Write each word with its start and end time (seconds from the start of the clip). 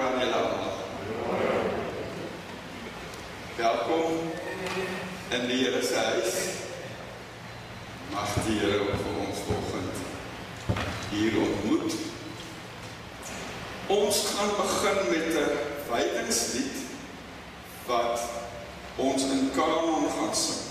Julle 0.00 0.34
almal. 0.34 0.72
Welkom 3.56 4.12
in 5.28 5.46
die 5.48 5.56
Here 5.64 5.82
se 5.82 5.94
huis. 5.94 6.34
Mag 8.12 8.32
die 8.46 8.56
Here 8.62 8.78
vir 8.78 9.18
ons 9.26 9.42
vanoggend 9.44 10.00
hier 11.10 11.36
ontmoet. 11.42 11.92
Ons 13.86 14.22
gaan 14.30 14.56
begin 14.62 14.98
met 15.10 15.36
'n 15.42 15.52
wydingslied 15.92 16.80
wat 17.86 18.20
ons 18.96 19.22
in 19.22 19.50
kanon 19.54 20.08
gaan 20.16 20.34
sing. 20.34 20.69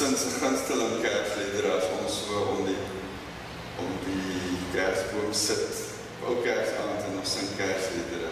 Gesin 0.00 0.16
se 0.16 0.40
gunsteling 0.40 1.02
kersliedere 1.02 1.72
as 1.76 1.84
ons 2.00 2.14
so 2.24 2.38
om 2.54 2.60
die 2.64 2.76
om 3.80 3.90
die 4.06 4.56
kersboom 4.72 5.34
sit. 5.36 5.76
Ou 6.24 6.38
kersaand 6.44 7.04
en 7.08 7.18
ons 7.20 7.32
sing 7.36 7.50
kersliedere. 7.58 8.30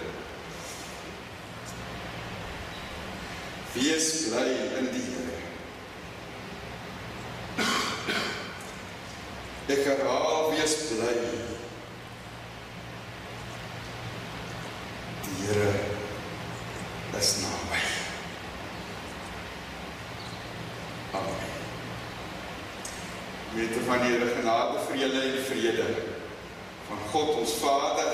Wees 3.75 4.09
bly 4.31 4.47
in 4.81 4.89
die 4.95 5.05
Here. 5.09 5.37
Ek 9.77 9.85
herhaal 9.91 10.51
wees 10.55 10.77
bly. 10.89 11.15
Die 15.29 15.37
Here 15.43 15.73
is 17.21 17.37
naby. 17.45 17.85
Amen. 21.13 21.49
Wete 23.59 23.78
van 23.89 24.03
die 24.05 24.19
genade, 24.37 24.79
vrede 24.91 25.21
en 25.21 25.45
vrede 25.45 25.85
van 26.89 26.99
God 27.11 27.29
ons 27.41 27.53
Vader 27.61 28.13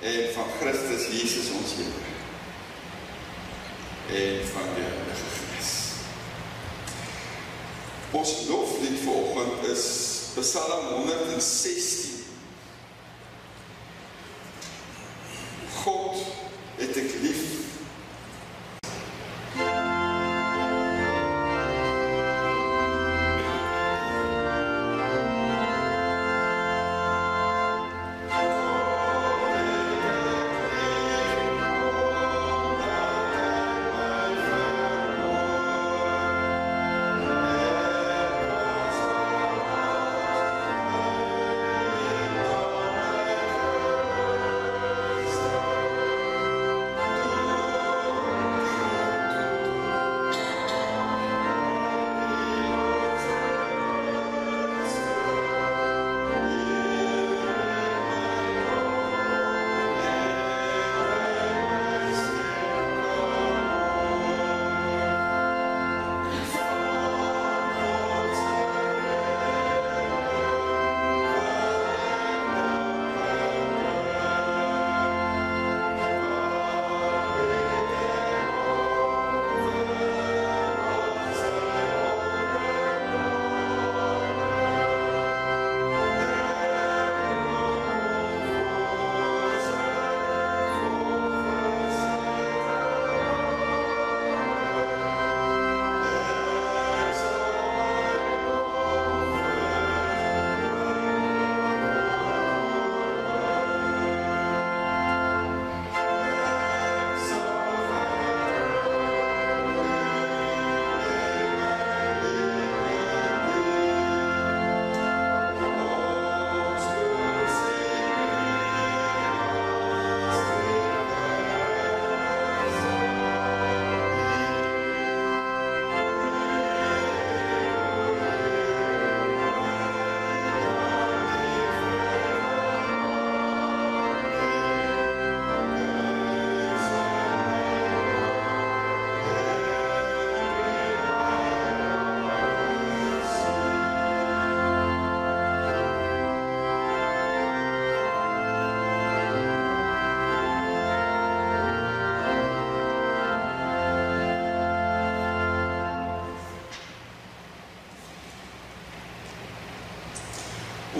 en 0.00 0.28
van 0.34 0.44
Christus 0.60 1.06
Jesus 1.10 1.50
ons 1.58 1.74
Here 1.78 2.06
en 4.08 4.46
van 4.52 4.68
die 4.76 4.84
Gees. 5.18 5.72
Ons 8.10 8.34
loflied 8.48 9.00
vanoggend 9.02 9.66
is 9.68 9.88
Psalm 10.38 10.86
116. 10.94 12.07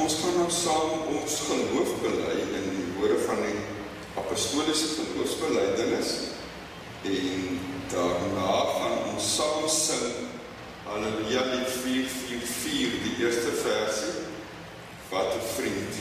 Ons 0.09 0.23
gaan 0.25 0.39
nou 0.41 0.49
saam 0.49 0.93
ons 1.13 1.35
geloof 1.45 1.91
bely 2.01 2.37
in 2.57 2.69
die 2.73 2.85
woorde 2.97 3.19
van 3.27 3.43
die 3.45 3.59
apostoliese 4.17 4.87
geloofsbelijdenis 4.95 6.13
en 7.11 7.59
daarna 7.93 8.55
gaan 8.71 8.97
ons 9.11 9.27
saam 9.35 9.67
sing 9.69 10.31
Halleluja 10.87 11.43
lied 11.51 11.69
444 11.83 12.97
die 13.05 13.13
eerste 13.21 13.53
versie 13.61 14.25
wat 15.11 15.37
'n 15.37 15.45
vriend 15.51 16.01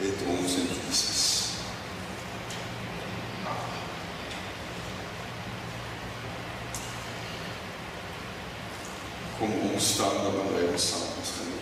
het 0.00 0.24
ons 0.38 0.56
in 0.62 0.68
Jesus. 0.72 1.26
Kom 9.38 9.52
ons 9.74 9.92
staan 9.92 10.22
dan 10.24 10.48
bly 10.48 10.70
ons 10.72 10.88
saam 10.88 11.20
ons 11.20 11.36
geloof. 11.36 11.54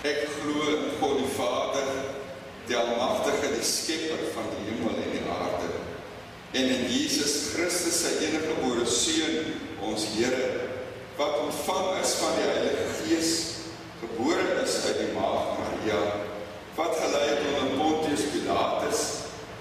Ek 0.00 0.22
glo 0.32 0.64
in 0.72 0.94
God 0.96 1.18
die 1.20 1.32
Vader, 1.36 1.88
die 2.64 2.76
almagtige, 2.76 3.50
die 3.52 3.66
skepper 3.66 4.30
van 4.32 4.46
die 4.54 4.70
hemel 4.70 4.94
en 4.96 5.10
die 5.12 5.26
aarde. 5.28 5.82
En 6.56 6.70
in 6.72 6.86
Jesus 6.88 7.50
Christus, 7.52 7.98
sy 8.00 8.14
enige 8.24 8.54
gebore 8.54 8.86
seun, 8.88 9.50
ons 9.84 10.06
Here, 10.14 10.70
wat 11.18 11.39
ontvang 11.50 11.98
is 12.02 12.12
van 12.22 12.36
die 12.38 12.46
Heilige 12.46 12.84
Gees, 12.98 13.30
gebore 14.00 14.44
is 14.62 14.74
uit 14.86 15.00
die 15.00 15.14
maagd 15.16 15.56
Maria, 15.58 16.02
wat 16.76 16.94
gelei 17.00 17.24
het 17.26 17.42
onder 17.48 17.72
Pontius 17.80 18.22
Pilatus, 18.30 19.00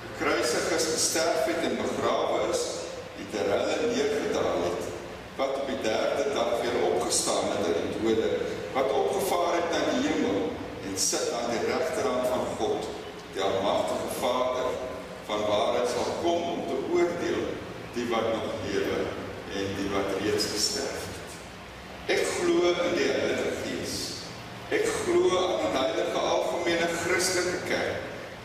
gekruisig 0.03 0.67
is, 0.75 0.85
gesterf 0.93 1.47
het 1.49 1.65
en 1.65 1.79
begrawe 1.81 2.43
is, 2.51 2.61
die 3.17 3.25
terrelle 3.33 3.89
neergedaal 3.89 4.61
het, 4.67 4.85
wat 5.39 5.57
op 5.63 5.71
die 5.71 5.81
derde 5.81 6.29
dag 6.35 6.53
weer 6.61 6.77
opgestaan 6.91 7.49
het 7.55 7.71
uit 7.71 7.81
die 7.81 7.97
dode, 7.97 8.31
wat 8.77 8.93
opgevaar 9.01 9.57
het 9.57 9.73
na 9.73 9.83
die 9.89 10.05
hemel 10.05 10.41
en 10.85 10.97
sit 11.09 11.31
aan 11.39 11.49
die 11.55 11.63
regterhand 11.71 12.29
van 12.29 12.49
God, 12.59 12.89
die 13.33 13.45
almagtige 13.49 14.17
Vader, 14.21 14.75
van 15.29 15.47
waar 15.49 15.79
hy 15.79 15.87
sal 15.89 16.17
kom 16.21 16.51
om 16.53 16.65
te 16.69 16.83
oordeel 16.93 17.47
die 17.97 18.11
wat 18.13 18.29
nog 18.35 18.59
lewe 18.67 19.07
en 19.57 19.79
die 19.79 19.89
wat 19.95 20.19
reeds 20.19 20.53
gesterf 20.53 21.07
het. 21.07 21.18
Glo 22.41 22.69
in 22.69 22.95
die 22.97 23.09
Heilige 23.11 23.51
Gees. 23.63 23.95
Ek 24.69 24.85
glo 25.03 25.29
aan 25.37 25.71
'n 25.71 25.77
heilige 25.77 26.19
algemene 26.19 26.87
Christelike 27.03 27.61
kerk, 27.67 28.01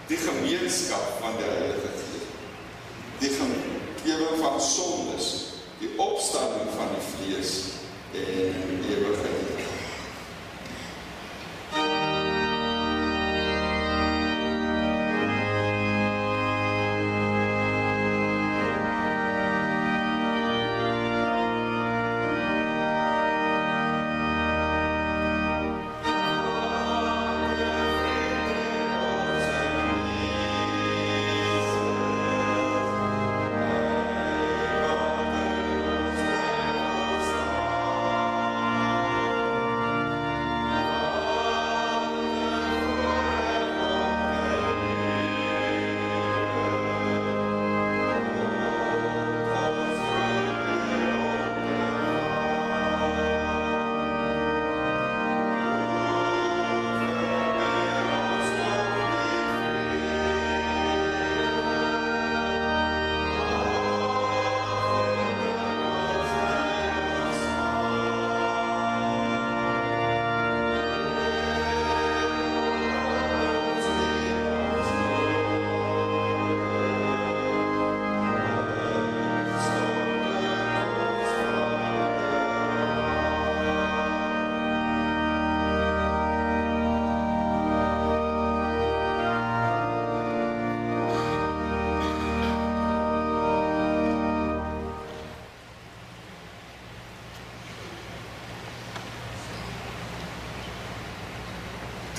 die 0.09 0.17
gemeenskap 0.17 1.21
van 1.21 1.37
die 1.39 1.49
Heilige 1.51 1.91
Gees. 2.01 2.27
Die 3.19 3.31
vergifnis 3.31 4.41
van 4.41 4.61
sondes, 4.61 5.27
die 5.81 5.91
opstanding 5.97 6.71
van 6.77 6.89
die 6.95 7.05
vlees 7.13 7.53
en 8.13 8.81
die 8.83 8.97
ewige 8.97 9.29
lewe. 9.29 9.64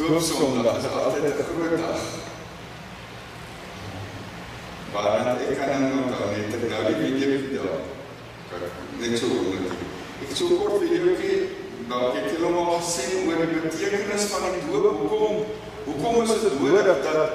Doopsondag 0.06 0.78
is 0.78 0.86
altyd 1.04 1.24
'n 1.24 1.46
groot 1.50 1.78
dag. 1.82 2.02
Waarna 4.94 5.32
ek 5.50 5.58
kan 5.58 5.82
nou 5.82 5.94
onthou 6.04 6.30
net 6.32 6.54
ek 6.54 6.70
nou 6.70 6.84
die 6.88 6.98
video 7.02 7.28
vertel. 7.44 7.80
Net 9.00 9.18
so 9.20 9.28
net. 9.28 9.74
Ek 10.22 10.28
het 10.30 10.38
so 10.38 10.46
'n 10.46 10.58
kort 10.60 10.78
videoetjie 10.84 11.38
daar 11.90 12.14
ek 12.18 12.24
het 12.30 12.38
hulle 12.38 12.66
gesien 12.78 13.28
oor 13.28 13.46
die 13.54 13.62
betekenis 13.66 14.24
van 14.32 14.42
die 14.54 14.66
doop. 14.72 14.98
Hoekom 15.02 15.36
hoekom 15.88 16.22
is 16.24 16.42
dit 16.46 16.60
nodig 16.62 16.98
dat 17.08 17.32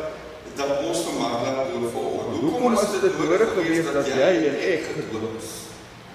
dat 0.56 0.70
ons 0.87 1.05
vir 1.05 1.14
Marla 1.19 1.64
doop 1.70 1.93
volg? 1.93 2.23
Hoekom 2.40 2.73
is 2.73 2.90
dit 3.00 3.19
nodig 3.19 3.50
geweest 3.55 3.93
dat 3.93 4.06
jy 4.06 4.32
en 4.49 4.56
ek 4.75 4.82
gedoop 4.94 5.32
is? 5.40 5.50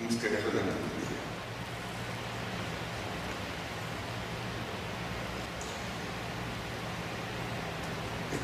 Ons 0.07 0.15
kyk 0.21 0.39
gou 0.43 0.51
dan. 0.55 0.95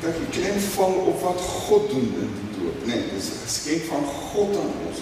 Dat 0.02 0.14
die 0.18 0.42
klein 0.42 0.60
val 0.60 0.94
op 1.12 1.22
wat 1.22 1.42
God 1.42 1.90
doen 1.90 2.14
in 2.24 2.32
die 2.40 2.52
doop. 2.58 2.86
Nee, 2.90 3.04
dis 3.14 3.28
'n 3.30 3.44
geskenk 3.46 3.84
van 3.90 4.06
God 4.06 4.58
aan 4.58 4.74
ons 4.88 5.00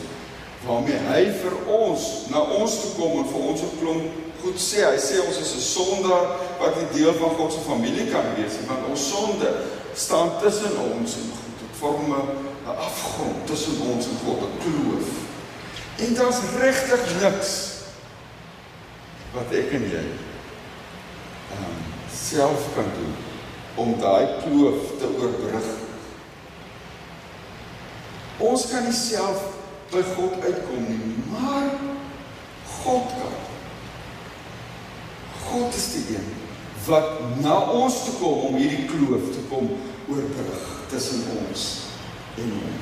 waarmee 0.68 1.00
hy 1.08 1.24
vir 1.42 1.56
ons 1.72 2.02
na 2.30 2.40
ons 2.42 2.82
toe 2.82 2.92
kom 2.98 3.20
en 3.20 3.30
vir 3.32 3.42
ons 3.52 3.62
'n 3.62 3.78
klomp 3.80 4.06
goed 4.42 4.60
sê. 4.60 4.84
Hy 4.84 5.00
sê 5.00 5.16
ons 5.28 5.40
is 5.40 5.56
'n 5.56 5.66
sondaar 5.76 6.28
wat 6.60 6.76
nie 6.76 7.00
deel 7.00 7.14
van 7.14 7.30
God 7.30 7.54
se 7.54 7.60
familie 7.60 8.12
kan 8.12 8.26
wees 8.36 8.54
nie, 8.60 8.68
want 8.68 8.88
ons 8.90 9.10
sonde 9.10 9.50
staan 9.94 10.30
tussen 10.42 10.74
ons 10.94 11.16
en 11.16 11.30
God. 11.38 11.56
Dit 11.60 11.74
vorm 11.80 12.12
'n 12.12 12.78
afgrond 12.78 13.48
tussen 13.48 13.80
ons 13.82 14.06
en 14.06 14.18
God, 14.26 14.40
'n 14.42 14.58
kloof. 14.64 15.10
En 15.96 16.14
daar's 16.14 16.42
regtig 16.60 17.22
niks 17.22 17.50
wat 19.34 19.52
ek 19.52 19.72
en 19.72 19.84
jy 19.84 20.06
ehm 21.50 21.66
um, 21.66 21.80
self 22.14 22.62
kan 22.76 22.90
doen 22.98 23.29
om 23.76 23.94
daai 24.00 24.26
kloof 24.44 24.98
te 25.00 25.10
oorbrug. 25.20 25.70
Ons 28.40 28.68
kan 28.72 28.86
nie 28.88 28.96
self 28.96 29.44
by 29.92 30.02
God 30.16 30.40
uitkom 30.46 30.86
nie, 30.88 31.16
maar 31.34 31.70
God 32.80 33.16
kan. 33.20 33.38
God 35.50 35.76
is 35.76 35.88
die 35.96 36.16
een 36.16 36.36
wat 36.86 37.20
na 37.44 37.56
ons 37.76 37.98
toe 38.06 38.14
kom 38.22 38.46
om 38.50 38.56
hierdie 38.58 38.88
kloof 38.90 39.32
te 39.36 39.42
kom 39.50 39.68
oorbrug 40.10 40.68
tussen 40.90 41.26
ons 41.36 41.66
en 42.40 42.54
hom. 42.56 42.78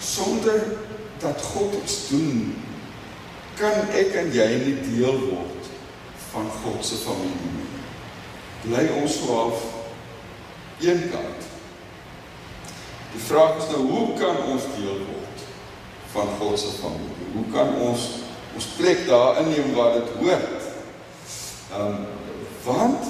Sonder 0.00 0.62
dat 1.20 1.42
God 1.52 1.74
iets 1.82 1.96
doen, 2.08 2.54
kan 3.60 3.90
ek 3.92 4.14
en 4.22 4.30
jy 4.32 4.48
nie 4.62 4.76
deel 4.86 5.18
word 5.26 5.59
van 6.32 6.50
God 6.62 6.84
se 6.84 6.94
familie. 6.94 7.68
Bly 8.62 8.86
ons 9.02 9.18
half 9.26 9.62
eenkant. 10.80 11.48
Die 13.12 13.22
vraag 13.26 13.58
is 13.58 13.70
nou 13.72 13.80
hoe 13.90 14.06
kan 14.18 14.38
ons 14.52 14.68
deel 14.76 15.00
word 15.08 15.46
van 16.12 16.30
God 16.38 16.58
se 16.60 16.74
familie? 16.78 17.30
Hoe 17.34 17.46
kan 17.54 17.74
ons 17.82 18.08
ons 18.54 18.66
plek 18.76 19.04
daar 19.06 19.40
inneem 19.42 19.72
waar 19.74 19.98
dit 19.98 20.14
hoort? 20.20 20.70
Ehm 21.72 21.86
um, 21.86 22.06
want 22.60 23.06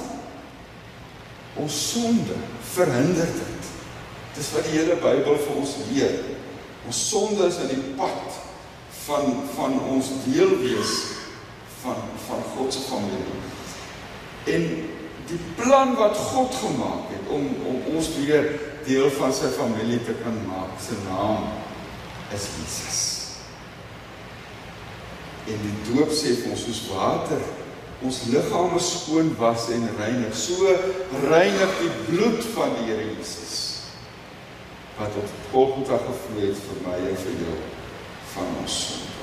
ons 1.59 1.77
sonde 1.91 2.37
verhinder 2.73 3.27
dit. 3.35 3.71
Dis 4.37 4.51
wat 4.55 4.63
die 4.63 4.77
hele 4.77 4.95
Bybel 5.01 5.41
vir 5.43 5.57
ons 5.59 5.73
leer. 5.89 6.13
Ons 6.87 7.01
sonde 7.09 7.49
is 7.51 7.57
in 7.65 7.73
die 7.73 7.95
pad 7.99 8.37
van 9.03 9.41
van 9.57 9.75
ons 9.91 10.13
deel 10.23 10.55
wees 10.61 10.93
van 11.83 12.01
van 12.27 12.43
God 12.55 12.73
se 12.73 12.83
familie. 12.87 13.39
En 14.55 14.67
die 15.29 15.39
plan 15.55 15.95
wat 15.95 16.17
God 16.17 16.55
gemaak 16.55 17.13
het 17.13 17.29
om 17.29 17.47
om 17.67 17.95
ons 17.95 18.11
weer 18.17 18.51
deel 18.85 19.09
van 19.17 19.33
sy 19.33 19.49
familie 19.55 20.01
te 20.03 20.15
kan 20.23 20.37
maak, 20.47 20.77
se 20.81 20.97
naam 21.05 21.49
is 22.33 22.47
Jesus. 22.57 23.01
En 25.49 25.57
die 25.65 25.77
doop 25.91 26.13
sê 26.13 26.35
vir 26.41 26.53
ons 26.53 26.63
soos 26.67 26.85
water 26.91 27.41
ons 28.01 28.21
liggame 28.33 28.79
skoon 28.81 29.27
was 29.37 29.67
en 29.69 29.83
reinig. 29.99 30.33
So 30.33 30.69
reinig 31.29 31.75
die 31.81 31.91
bloed 32.07 32.45
van 32.55 32.73
die 32.79 32.89
Here 32.89 33.05
Jesus 33.13 33.59
wat 34.97 35.15
op 35.17 35.29
Golgotha 35.49 35.97
gevloei 36.03 36.51
het 36.51 36.59
vir 36.61 36.81
my 36.85 36.97
en 37.09 37.15
vir 37.23 37.37
jou 37.41 37.55
van 38.35 38.51
ons. 38.61 38.75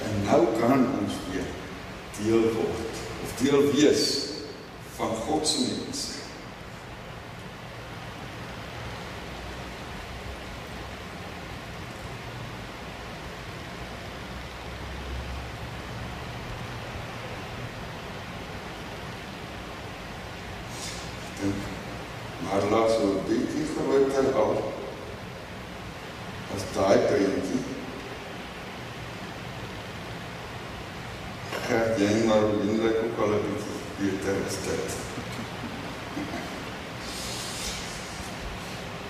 En 0.07 0.17
nou 0.27 0.41
kan 0.59 0.87
ons 0.99 1.19
weer 1.29 1.47
deel 2.23 2.41
word 2.41 2.97
of 3.23 3.33
deel 3.43 3.73
wees 3.73 4.25
van 4.97 5.15
God 5.27 5.47
se 5.47 5.61
mens. 5.61 6.18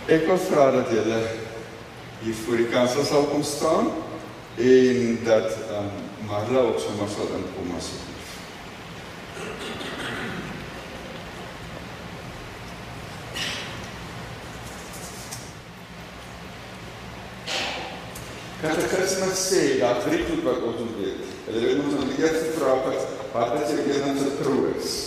Ek 0.08 0.22
wil 0.24 0.38
vra 0.40 0.70
dat 0.72 0.88
julle 0.88 1.18
hier 2.22 2.36
voor 2.40 2.56
die 2.56 2.70
kansel 2.72 3.04
sal 3.04 3.26
kom 3.28 3.42
staan 3.44 3.90
en 4.56 5.18
dat 5.26 5.50
um, 5.76 5.90
Marla 6.24 6.62
ook 6.70 6.78
sommer 6.80 7.10
sal 7.12 7.28
inkom 7.36 7.74
asseblief. 7.76 8.30
Katekismus 18.62 19.44
sê 19.50 19.62
dat 19.84 20.00
drie 20.08 20.24
goed 20.24 20.40
wat 20.48 20.64
ons 20.72 20.80
moet 20.86 20.98
weet. 21.04 21.36
Hulle 21.52 21.76
moet 21.82 22.00
ons 22.00 22.10
die 22.14 22.24
eerste 22.24 22.56
vraag 22.56 22.88
wat 22.88 23.16
wat 23.36 23.56
is 23.60 23.76
jou 23.76 23.84
enigste 23.92 24.34
troos? 24.40 24.98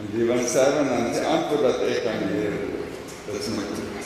En 0.00 0.08
die 0.16 0.32
van 0.32 0.46
seven 0.48 0.94
en 0.96 1.12
die 1.12 1.28
antwoord 1.36 1.68
dat 1.68 1.88
ek 1.92 2.06
kan 2.08 2.30
leer. 2.32 2.62
Dit 3.28 3.36
is 3.36 3.52
my 3.52 3.68
troos. 3.68 3.99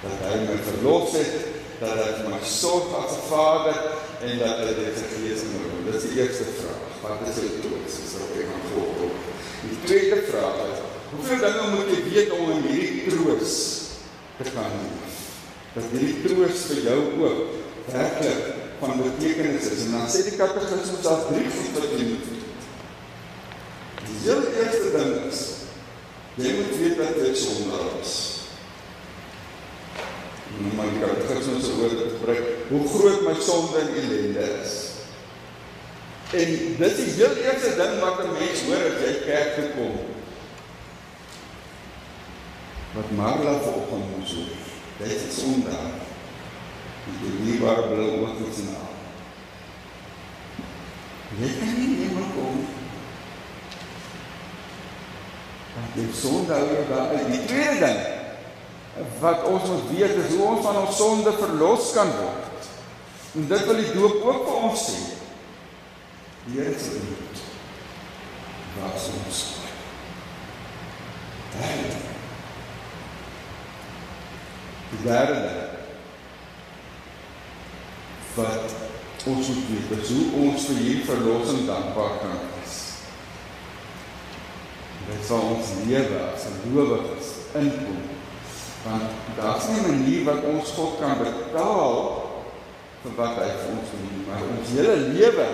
Dat 0.00 0.22
hy 0.30 0.36
my 0.46 0.56
verlos 0.64 1.16
het, 1.18 1.50
dat 1.80 1.98
hy 2.00 2.28
my 2.28 2.38
sorg 2.44 2.92
as 3.00 3.18
vader 3.28 3.76
en 4.24 4.38
dat 4.40 4.62
hy 4.64 4.70
dit 4.78 5.02
gees 5.14 5.44
in 5.44 5.52
my. 5.56 5.66
Dit 5.88 5.98
is 5.98 6.06
die 6.08 6.22
eerste 6.22 6.46
vraag. 6.60 6.86
Wat 7.00 7.26
is 7.28 7.40
jou 7.40 7.50
troos? 7.64 7.98
Dis 8.00 8.16
wat 8.20 8.32
ek 8.36 8.48
aan 8.52 8.64
God 8.72 8.96
wil. 9.00 9.12
Die 9.60 9.78
tweede 9.84 10.22
vraag 10.28 10.58
is, 10.68 10.82
hoeveel 11.10 11.44
dinge 11.44 11.68
moet 11.74 11.92
jy 11.92 12.00
weet 12.08 12.34
om 12.36 12.50
in 12.54 12.66
hierdie 12.68 13.04
troos 13.08 13.54
te 14.38 14.48
kan 14.54 14.72
leef? 14.80 15.20
Dat 15.74 15.92
hierdie 15.94 16.18
troos 16.24 16.64
vir 16.70 16.82
jou 16.88 16.98
ook 17.20 17.40
werklik 17.92 18.42
van 18.80 19.02
betekenis 19.04 19.68
is. 19.68 19.86
En 19.86 19.96
dan 19.98 20.10
sê 20.12 20.24
die 20.28 20.36
katekismus 20.40 21.04
daar 21.04 21.24
drie 21.28 21.48
goed 21.52 21.78
wat 21.78 21.96
jy 21.96 22.10
moet 22.10 22.28
weet. 22.32 22.68
Die 24.04 24.18
heel 24.24 24.44
eerste 24.64 24.92
ding 24.96 25.16
is 25.28 25.46
jy 26.40 26.52
moet 26.56 26.76
weet 26.80 27.00
dat 27.00 27.20
jy 27.20 27.32
sondaar 27.36 27.96
is. 28.00 28.39
Nou 30.58 30.74
maar 30.76 30.86
die 30.90 31.00
katekismus 31.00 31.64
se 31.64 31.76
woorde 31.76 32.08
gebruik 32.16 32.42
hoe 32.68 32.88
groot 32.88 33.20
my 33.26 33.34
sonde 33.40 33.78
en 33.78 33.94
ellende 33.94 34.46
is. 34.62 34.74
En 36.30 36.76
dit 36.78 36.98
is 36.98 37.14
heel 37.14 37.36
eerste 37.44 37.74
ding 37.76 38.00
wat 38.00 38.18
'n 38.24 38.32
mens 38.38 38.62
hoor 38.66 38.84
as 38.90 39.00
jy 39.04 39.14
kerk 39.24 39.54
toe 39.54 39.70
kom. 39.76 39.94
Wat 42.94 43.10
Marla 43.16 43.54
vanoggend 43.60 44.16
moet 44.16 44.30
hoor. 44.34 44.52
Dit 44.96 45.10
is 45.28 45.40
sondaar 45.40 45.90
die 47.20 47.32
liefbare 47.44 47.82
bril 47.82 48.10
oor 48.20 48.36
te 48.36 48.52
sien. 48.54 48.76
Jy 51.40 51.50
kan 51.58 51.74
nie 51.78 51.88
meer 51.96 52.30
kom. 52.34 52.66
Want 55.74 55.94
die 55.94 56.08
sonde 56.14 56.52
hou 56.52 56.86
daar 56.88 57.08
uit. 57.08 57.26
Die 57.32 57.44
tweede 57.44 57.78
ding 57.86 58.19
wat 59.20 59.44
ons 59.44 59.68
moet 59.68 59.88
weet 59.94 60.16
is 60.24 60.34
hoe 60.34 60.46
ons 60.46 60.64
van 60.64 60.76
ons 60.82 60.96
sonde 60.96 61.32
verlos 61.38 61.92
kan 61.96 62.10
word. 62.18 62.68
En 63.34 63.46
dit 63.48 63.64
wil 63.66 63.80
die 63.80 63.92
doop 63.94 64.24
ook 64.26 64.44
vir 64.48 64.68
ons 64.68 64.84
sê. 64.90 65.00
Here 66.50 66.78
se 66.78 67.00
bloed 67.04 67.42
was 68.80 69.08
ons. 69.20 69.42
Die 74.90 75.02
derde 75.04 75.68
wat 78.34 78.74
ons 79.26 79.48
moet 79.48 79.66
weet, 79.68 79.98
is 80.02 80.12
hoe 80.14 80.44
ons 80.44 80.68
vir 80.70 80.78
hierdie 80.80 81.04
verlossing 81.06 81.66
dankbaar 81.68 82.16
kan 82.22 82.38
wees. 82.40 82.78
Dit 85.10 85.26
sal 85.26 85.44
ons 85.54 85.74
lewe 85.84 86.22
as 86.30 86.48
gelowiges 86.62 87.34
inkom. 87.60 88.00
Want 88.86 89.02
daar's 89.36 89.68
nie 89.68 89.80
'n 89.80 89.90
manier 89.90 90.24
wat 90.24 90.42
ons 90.44 90.70
God 90.70 90.92
kan 91.00 91.18
betaal 91.18 91.96
vir 93.02 93.12
wat 93.16 93.34
hy 93.36 93.50
vir 93.60 93.70
ons 93.76 93.90
doen, 93.92 94.24
maar 94.26 94.42
ons 94.56 94.68
hele 94.76 94.96
lewe 94.96 95.46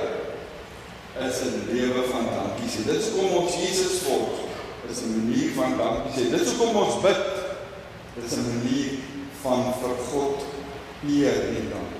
is 1.26 1.40
'n 1.40 1.66
lewe 1.72 2.02
van 2.10 2.24
dankie 2.36 2.70
sê. 2.70 2.84
Dit 2.86 3.00
is 3.02 3.12
kom 3.14 3.36
ons 3.40 3.54
Jesus 3.54 3.98
volg. 4.06 4.32
Dit 4.82 4.90
is 4.96 5.02
'n 5.02 5.16
manier 5.16 5.50
van 5.58 5.76
dankie 5.78 6.12
sê. 6.16 6.30
Dit 6.30 6.40
is 6.40 6.52
hoekom 6.52 6.76
ons 6.76 7.00
bid. 7.00 7.22
Dit 8.14 8.24
is 8.24 8.36
'n 8.36 8.48
manier 8.54 8.90
van 9.42 9.74
vir 9.80 9.96
God 10.10 10.36
eer 11.08 11.38
en 11.56 11.68
dank. 11.74 11.92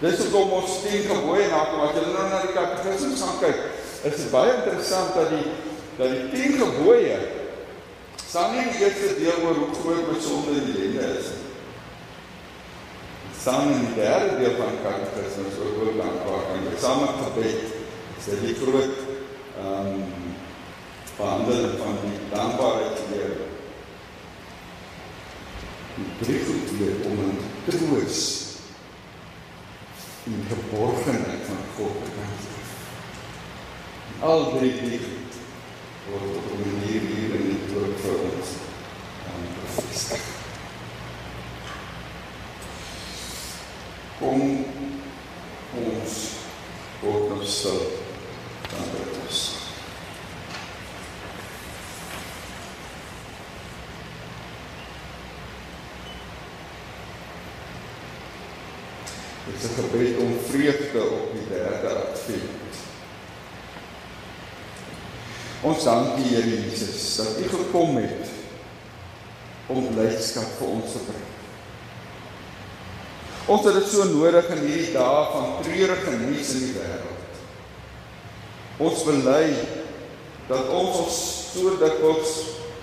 Dis 0.00 0.18
hoekom 0.18 0.50
ons 0.50 0.82
tien 0.82 1.02
gebooie 1.02 1.48
nakom. 1.48 1.80
As 1.80 1.94
jy 1.94 2.02
nou 2.12 2.28
na 2.28 2.40
die 2.42 2.52
katekismes 2.52 3.22
gaan 3.22 3.38
kyk, 3.40 3.60
is 4.02 4.16
dit 4.16 4.30
baie 4.30 4.54
interessant 4.54 5.14
dat 5.14 5.28
die 5.28 5.46
dat 5.98 6.10
die 6.10 6.30
tien 6.32 6.58
gebooie 6.58 7.18
staan 8.34 8.56
nie 8.56 8.62
die 8.66 8.80
eerste 8.82 9.12
deel 9.14 9.44
oor 9.46 9.58
hoe 9.60 9.74
groot 9.78 10.08
my 10.10 10.14
sonde 10.18 10.56
en 10.58 10.64
ellende 10.72 11.04
is. 11.20 11.26
Staan 13.38 13.68
in 13.70 13.84
die 13.84 13.92
derde 13.94 14.40
deel 14.40 14.56
van 14.58 14.80
katekismes 14.82 15.60
oor 15.62 15.76
hoe 15.76 15.92
dankbaar 16.00 16.42
kan 16.48 16.64
jy 16.66 16.72
saam 16.82 17.04
met 17.04 17.20
gebed. 17.20 17.76
Dis 18.16 18.40
die 18.42 18.56
groot 18.58 18.96
ehm 19.62 19.92
um, 19.92 20.02
behandeling 21.14 21.76
van 21.78 22.00
die 22.02 22.16
dankbaarheid 22.32 23.04
leer. 23.12 23.36
Die 25.94 26.10
drie 26.24 26.40
goed 26.48 26.72
leer 26.80 27.04
om 27.06 27.22
in 27.28 27.38
troos 27.68 28.22
die 30.24 30.40
geborgenheid 30.50 31.46
van 31.52 31.62
God 31.76 32.02
te 32.02 32.16
kan 32.16 32.34
leef. 32.40 32.74
Al 34.32 34.48
drie 34.56 34.74
dinge 34.80 35.23
word 36.10 36.36
op 36.36 36.44
'n 36.52 36.60
manier 36.60 37.00
hier 37.00 37.34
in 37.34 37.46
die 37.48 37.74
woord 37.74 38.00
vir 38.00 38.16
ons 38.28 38.48
aan 39.28 39.44
bevestig. 39.56 40.24
Kom 44.18 44.40
ons 45.74 46.14
word 47.00 47.28
nou 47.28 47.46
stil 47.46 47.80
dan 48.70 48.90
bid 48.92 49.16
ons. 49.24 49.40
Dit 59.46 59.56
is 59.56 59.68
'n 59.68 59.74
gebed 59.80 60.16
om 60.18 60.38
vreugde 60.50 61.02
op 61.02 61.32
die 61.32 61.48
derde 61.48 61.88
advent. 61.88 62.92
Ons 65.64 65.84
dank 65.86 66.18
U 66.20 66.24
Here 66.28 66.44
Jesus 66.44 67.16
dat 67.16 67.38
U 67.40 67.48
gekom 67.48 67.96
het 67.96 68.32
om 69.72 69.86
blydskap 69.94 70.58
vir 70.58 70.72
ons 70.76 70.92
te 70.92 71.00
bring. 71.06 71.28
Ons 73.48 73.64
het 73.64 73.78
dit 73.78 73.86
so 73.88 74.04
nodig 74.10 74.50
in 74.52 74.60
hierdie 74.66 74.92
dae 74.92 75.22
van 75.32 75.54
treurige 75.64 76.16
nuus 76.20 76.50
in 76.58 76.66
die 76.66 76.74
wêreld. 76.76 77.40
Ons 78.84 79.04
bely 79.08 79.46
dat 80.50 80.68
ons 80.68 80.98
ons 81.04 81.20
so 81.54 81.76
dikwels 81.80 82.34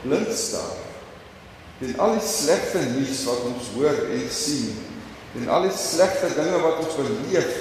blind 0.01 0.31
staan 0.33 0.79
teen 1.81 1.97
al 2.01 2.15
die 2.17 2.25
slegte 2.25 2.81
nuus 2.93 3.23
wat 3.25 3.45
ons 3.50 3.69
hoor 3.75 3.97
en 4.13 4.25
sien 4.33 4.73
en 5.38 5.50
al 5.50 5.65
die 5.65 5.73
slegte 5.73 6.29
dinge 6.38 6.59
wat 6.61 6.81
ons 6.83 6.97
beleef 6.97 7.53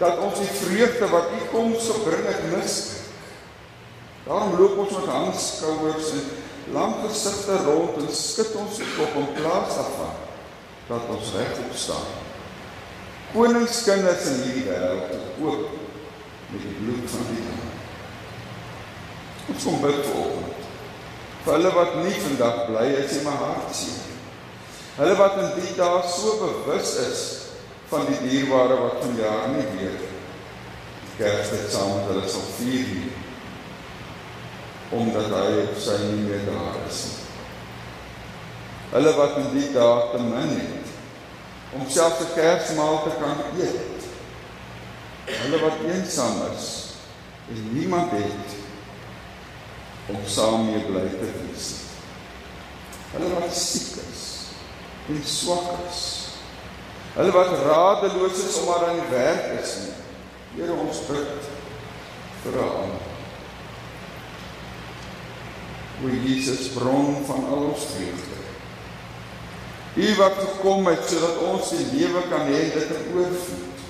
dat 0.00 0.18
ons 0.22 0.38
die 0.42 0.54
vreugde 0.60 1.10
wat 1.10 1.30
U 1.34 1.42
kom 1.52 1.74
so 1.80 2.02
bring 2.04 2.26
het 2.26 2.42
mis. 2.52 3.05
Daarom 4.26 4.58
loop 4.58 4.78
ons 4.78 4.90
met 4.90 5.10
handskouers 5.14 6.10
en 6.10 6.24
lang 6.72 6.94
gesigte 7.04 7.56
rond 7.64 7.98
en 8.02 8.08
skud 8.10 8.54
ons 8.58 8.80
kop 8.96 9.18
in 9.20 9.28
plaas 9.38 9.76
daarvan 9.78 10.14
dat 10.86 11.10
ons 11.14 11.32
regop 11.34 11.74
staan. 11.74 12.08
Koningskinders 13.32 14.26
in 14.30 14.42
hierdie 14.42 14.64
wêreld 14.66 15.14
ook 15.42 15.62
met 16.50 16.62
die 16.62 16.74
bloed 16.80 17.06
van 17.10 17.28
die. 17.30 17.44
Ons 19.54 19.66
kom 19.66 19.78
bid 19.82 20.02
vir 20.08 20.18
oggend. 20.24 20.64
Vir 21.44 21.54
hulle 21.54 21.72
wat 21.76 21.94
nie 22.02 22.14
vandag 22.24 22.60
bly 22.70 22.86
is 23.04 23.18
in 23.20 23.26
my 23.28 23.34
hart 23.42 23.74
sien. 23.78 24.02
Hulle 24.96 25.14
wat 25.20 25.38
in 25.42 25.52
die 25.60 25.74
dae 25.78 26.02
so 26.10 26.34
bewus 26.42 26.96
is 27.04 27.22
van 27.90 28.08
die 28.10 28.18
dierbare 28.24 28.78
wat 28.80 29.02
vanjaar 29.04 29.52
nie 29.54 29.66
weer 29.76 29.98
Kersfees 31.16 31.70
saam 31.72 31.94
met 31.94 32.10
hulle 32.10 32.26
sal 32.28 32.44
vier 32.58 32.90
nie. 32.90 33.25
Omdat 34.90 35.30
hy 35.32 35.62
of 35.64 35.78
sy 35.82 35.96
nie 36.04 36.26
meer 36.28 36.44
daar 36.46 36.76
is 36.86 37.00
nie. 37.08 37.22
Hulle 38.90 39.14
wat 39.16 39.38
in 39.42 39.48
die 39.54 39.70
dae 39.74 40.10
te 40.12 40.20
min 40.22 40.52
het 40.60 40.92
om 41.74 41.88
self 41.90 42.20
'n 42.20 42.34
Kersmaal 42.34 43.02
te 43.02 43.12
kan 43.20 43.42
eet. 43.58 44.04
Hulle 45.26 45.58
wat 45.60 45.82
eensaam 45.90 46.42
is 46.54 46.68
en 47.50 47.72
niemand 47.72 48.10
het 48.10 48.54
om 50.06 50.16
saam 50.26 50.70
mee 50.70 50.84
bly 50.86 51.08
te 51.08 51.30
wees. 51.34 51.66
Hulle 53.12 53.34
wat 53.34 53.54
siek 53.54 53.98
is 54.12 54.22
en 55.08 55.22
swak 55.24 55.68
is. 55.90 56.28
Hulle 57.14 57.32
wat 57.32 57.58
radeloos 57.66 58.38
is 58.48 58.58
omdat 58.60 58.80
hulle 58.80 59.00
nie 59.00 59.10
werk 59.10 59.60
is 59.62 59.76
nie. 59.82 59.94
Here 60.56 60.72
ons 60.72 60.98
bid 61.10 61.52
vir 62.42 62.52
hulle. 62.52 63.15
O 66.04 66.08
Jesus, 66.08 66.68
bron 66.74 67.24
van 67.24 67.46
al 67.48 67.62
ons 67.72 67.84
vreugde. 67.94 68.36
U 69.96 70.14
wat 70.18 70.34
gekom 70.42 70.86
het 70.90 71.06
sodat 71.08 71.38
ons 71.48 71.70
die 71.72 71.86
lewe 71.94 72.20
kan 72.28 72.44
hê 72.50 72.66
dit 72.74 72.90
in 72.98 73.14
oorvloed. 73.16 73.84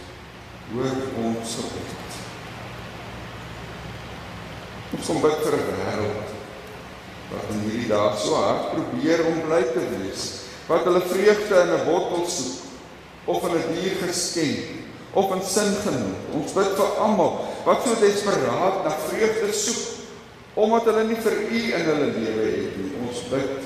Hoor 0.71 1.01
ons 1.25 1.57
gebed. 1.59 2.21
Ons 4.95 5.11
kom 5.11 5.19
bid 5.25 5.43
vir 5.43 5.57
'n 5.59 5.67
wêreld 5.81 6.35
wat 7.31 7.51
in 7.51 7.65
hierdie 7.67 7.89
dae 7.91 8.15
so 8.23 8.39
hard 8.39 8.71
probeer 8.71 9.25
om 9.27 9.41
bly 9.49 9.63
te 9.63 9.83
wees, 9.99 10.47
wat 10.69 10.87
hulle 10.87 11.03
vreugde 11.11 11.61
in 11.61 11.75
'n 11.75 11.85
bottel 11.91 12.27
soek 12.27 12.63
of 13.25 13.43
in 13.43 13.59
'n 13.59 13.75
dier 13.75 13.97
geskenk 14.07 14.87
of 15.13 15.33
in 15.35 15.43
sin 15.43 15.75
genoem. 15.83 16.15
Ons 16.33 16.53
bid 16.53 16.71
vir 16.77 16.91
almal 17.03 17.45
wat 17.65 17.83
so 17.83 17.95
desperaat 18.01 18.85
na 18.85 18.95
vreugde 19.09 19.53
soek 19.53 19.96
omdat 20.57 20.89
hulle 20.89 21.05
nie 21.05 21.19
vir 21.21 21.37
u 21.37 21.63
in 21.77 21.89
hulle 21.91 22.11
lewe 22.17 22.45
het 22.49 22.77
nie. 22.81 22.93
Ons 23.05 23.23
bid 23.29 23.65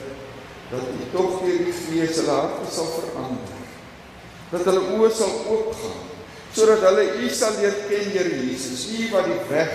dat 0.70 0.86
u 0.90 1.08
tog 1.14 1.40
deur 1.44 1.64
die 1.66 1.74
Gees 1.74 2.18
hulle 2.18 2.34
harte 2.34 2.70
sal 2.70 2.88
verander. 2.96 3.58
Dat 4.50 4.66
hulle 4.66 4.86
oë 4.96 5.10
sal 5.14 5.36
oopgaan 5.46 6.06
sodat 6.50 6.82
hulle 6.82 7.04
u 7.22 7.28
sal 7.30 7.54
leer 7.60 7.76
ken, 7.86 8.08
Here 8.10 8.38
Jesus, 8.42 8.88
u 8.90 9.04
wat 9.12 9.28
die 9.30 9.38
weg 9.52 9.74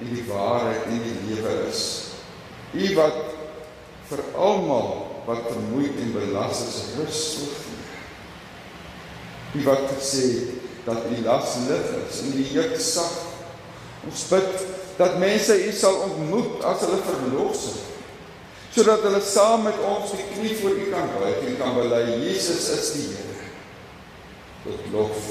en 0.00 0.08
die 0.10 0.24
waarheid 0.26 0.88
en 0.90 1.02
die 1.04 1.18
lewe 1.28 1.52
is. 1.68 1.84
U 2.74 2.88
wat 2.96 3.20
vir 4.10 4.24
almal 4.34 4.88
wat 5.28 5.46
vermoeid 5.52 6.00
en 6.02 6.10
belas 6.16 6.64
is, 6.66 6.80
rus 6.98 7.20
sal 7.36 7.52
gee. 7.60 7.78
U 9.60 9.64
wat 9.68 9.86
gesê 9.92 10.26
dat 10.86 11.06
u 11.06 11.22
las 11.22 11.56
lig 11.68 11.94
is 12.00 12.20
en 12.24 12.34
die 12.34 12.48
juk 12.56 12.74
sag. 12.82 13.14
Ons 14.08 14.26
bid 14.32 14.79
dat 15.00 15.16
mense 15.18 15.56
U 15.66 15.72
sal 15.72 16.02
ontmoet 16.04 16.60
as 16.68 16.84
hulle 16.84 17.00
verlosser 17.06 17.86
sodat 18.70 19.02
hulle 19.02 19.20
saam 19.24 19.64
met 19.66 19.78
ons 19.82 20.12
die 20.14 20.26
knie 20.34 20.56
voor 20.60 20.76
U 20.76 20.88
kan 20.92 21.08
buig 21.16 21.46
en 21.48 21.56
kan 21.58 21.72
bely 21.78 22.02
Jesus 22.20 22.68
is 22.76 22.90
die 22.98 23.06
Here 23.16 23.48
tot 24.64 24.90
lof 24.92 25.22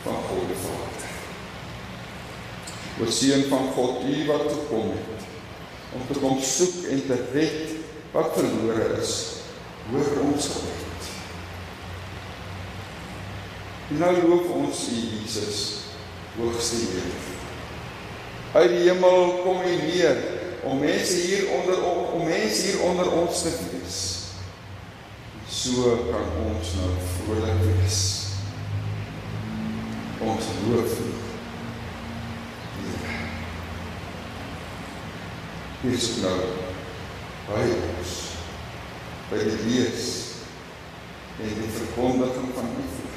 van 0.00 0.16
God 0.30 0.46
die 0.48 0.56
Vader. 0.62 1.08
O 3.00 3.08
seun 3.12 3.44
van 3.50 3.66
God, 3.76 4.00
U 4.08 4.14
wat 4.30 4.46
gekom 4.48 4.94
het 4.94 5.26
om 5.92 6.06
te 6.08 6.16
kom 6.22 6.40
soek 6.40 6.86
en 6.94 7.02
te 7.06 7.18
red 7.34 7.74
wat 8.14 8.32
verlore 8.38 8.86
is, 8.96 9.12
hoor 9.90 10.22
ons 10.24 10.48
gebed. 10.54 11.10
Nou 14.00 14.14
loof 14.22 14.48
ons 14.62 14.86
U 14.88 15.02
Jesus, 15.02 15.60
hoogste 16.38 16.80
Here 16.86 17.39
uit 18.52 18.70
die 18.70 18.86
hemel 18.88 19.36
kom 19.44 19.60
hy 19.62 19.76
neer 19.84 20.16
om 20.66 20.80
mense 20.82 21.18
hier 21.22 21.50
onder 21.54 21.82
om 21.86 22.24
mense 22.26 22.62
hier 22.66 22.80
onder 22.82 23.10
ons 23.12 23.42
te 23.42 23.52
wees. 23.70 23.98
So 25.50 25.94
kan 26.10 26.32
ons 26.44 26.72
nou 26.78 26.90
vrolik 27.14 27.62
wees. 27.62 28.00
Ons 30.20 30.50
loof 30.66 30.98
U. 31.00 31.12
Dis 35.80 36.08
nou 36.20 36.40
by 37.46 37.62
ons 37.76 38.16
by 39.30 39.38
die 39.46 39.60
lees 39.68 40.10
en 41.40 41.54
die 41.62 41.70
verkondiging 41.78 42.50
van 42.58 42.74
U 42.82 43.09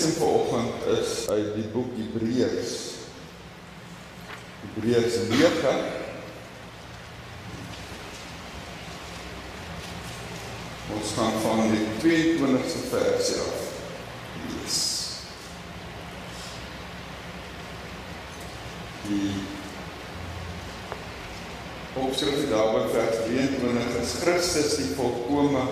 skriflesing 0.00 0.16
vanoggend 0.16 0.98
is 0.98 1.28
uit 1.28 1.54
die 1.54 1.68
boek 1.72 1.92
Hebreërs. 1.96 2.76
Hebreërs 4.60 5.16
9 5.28 5.98
Ons 10.90 11.12
gaan 11.16 11.36
van 11.42 11.60
die 11.70 11.84
22ste 12.02 12.80
vers 12.90 13.28
af 13.38 13.60
lees. 14.46 14.78
Die 19.08 19.34
Opskrif 22.00 22.48
daar 22.50 22.72
by 22.72 22.86
vers 22.94 23.20
23 23.26 24.00
is 24.00 24.16
Christus 24.22 24.80
die 24.80 24.90
volkomme 24.96 25.68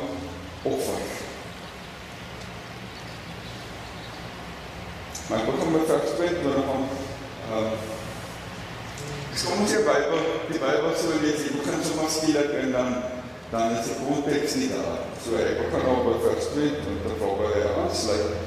offer. 0.63 1.28
Maar 5.29 5.39
ek 5.39 5.49
begin 5.53 5.73
met 5.73 5.89
vers 5.93 6.13
20 6.17 6.59
van 6.69 6.85
uh, 7.53 7.73
Kom 9.39 9.61
ons 9.63 9.71
jy 9.71 9.83
Bybel, 9.87 10.23
die 10.49 10.59
Bybel 10.59 10.95
so 10.99 11.19
lees, 11.23 11.43
jy 11.45 11.51
begin 11.61 11.83
so 11.85 11.99
maar 12.01 12.11
skielik 12.11 12.49
en 12.59 12.73
dan 12.75 12.95
dan 13.53 13.75
is 13.79 13.87
die 13.89 13.97
konteks 14.03 14.57
nie 14.61 14.67
daar. 14.73 15.05
So 15.25 15.37
ek 15.41 15.61
begin 15.63 15.87
al 15.89 16.01
by 16.05 16.15
vers 16.25 16.49
20 16.53 16.89
en 16.91 16.99
dan 17.05 17.21
waar 17.21 17.55
hy 17.55 17.61
aansluit 17.85 18.41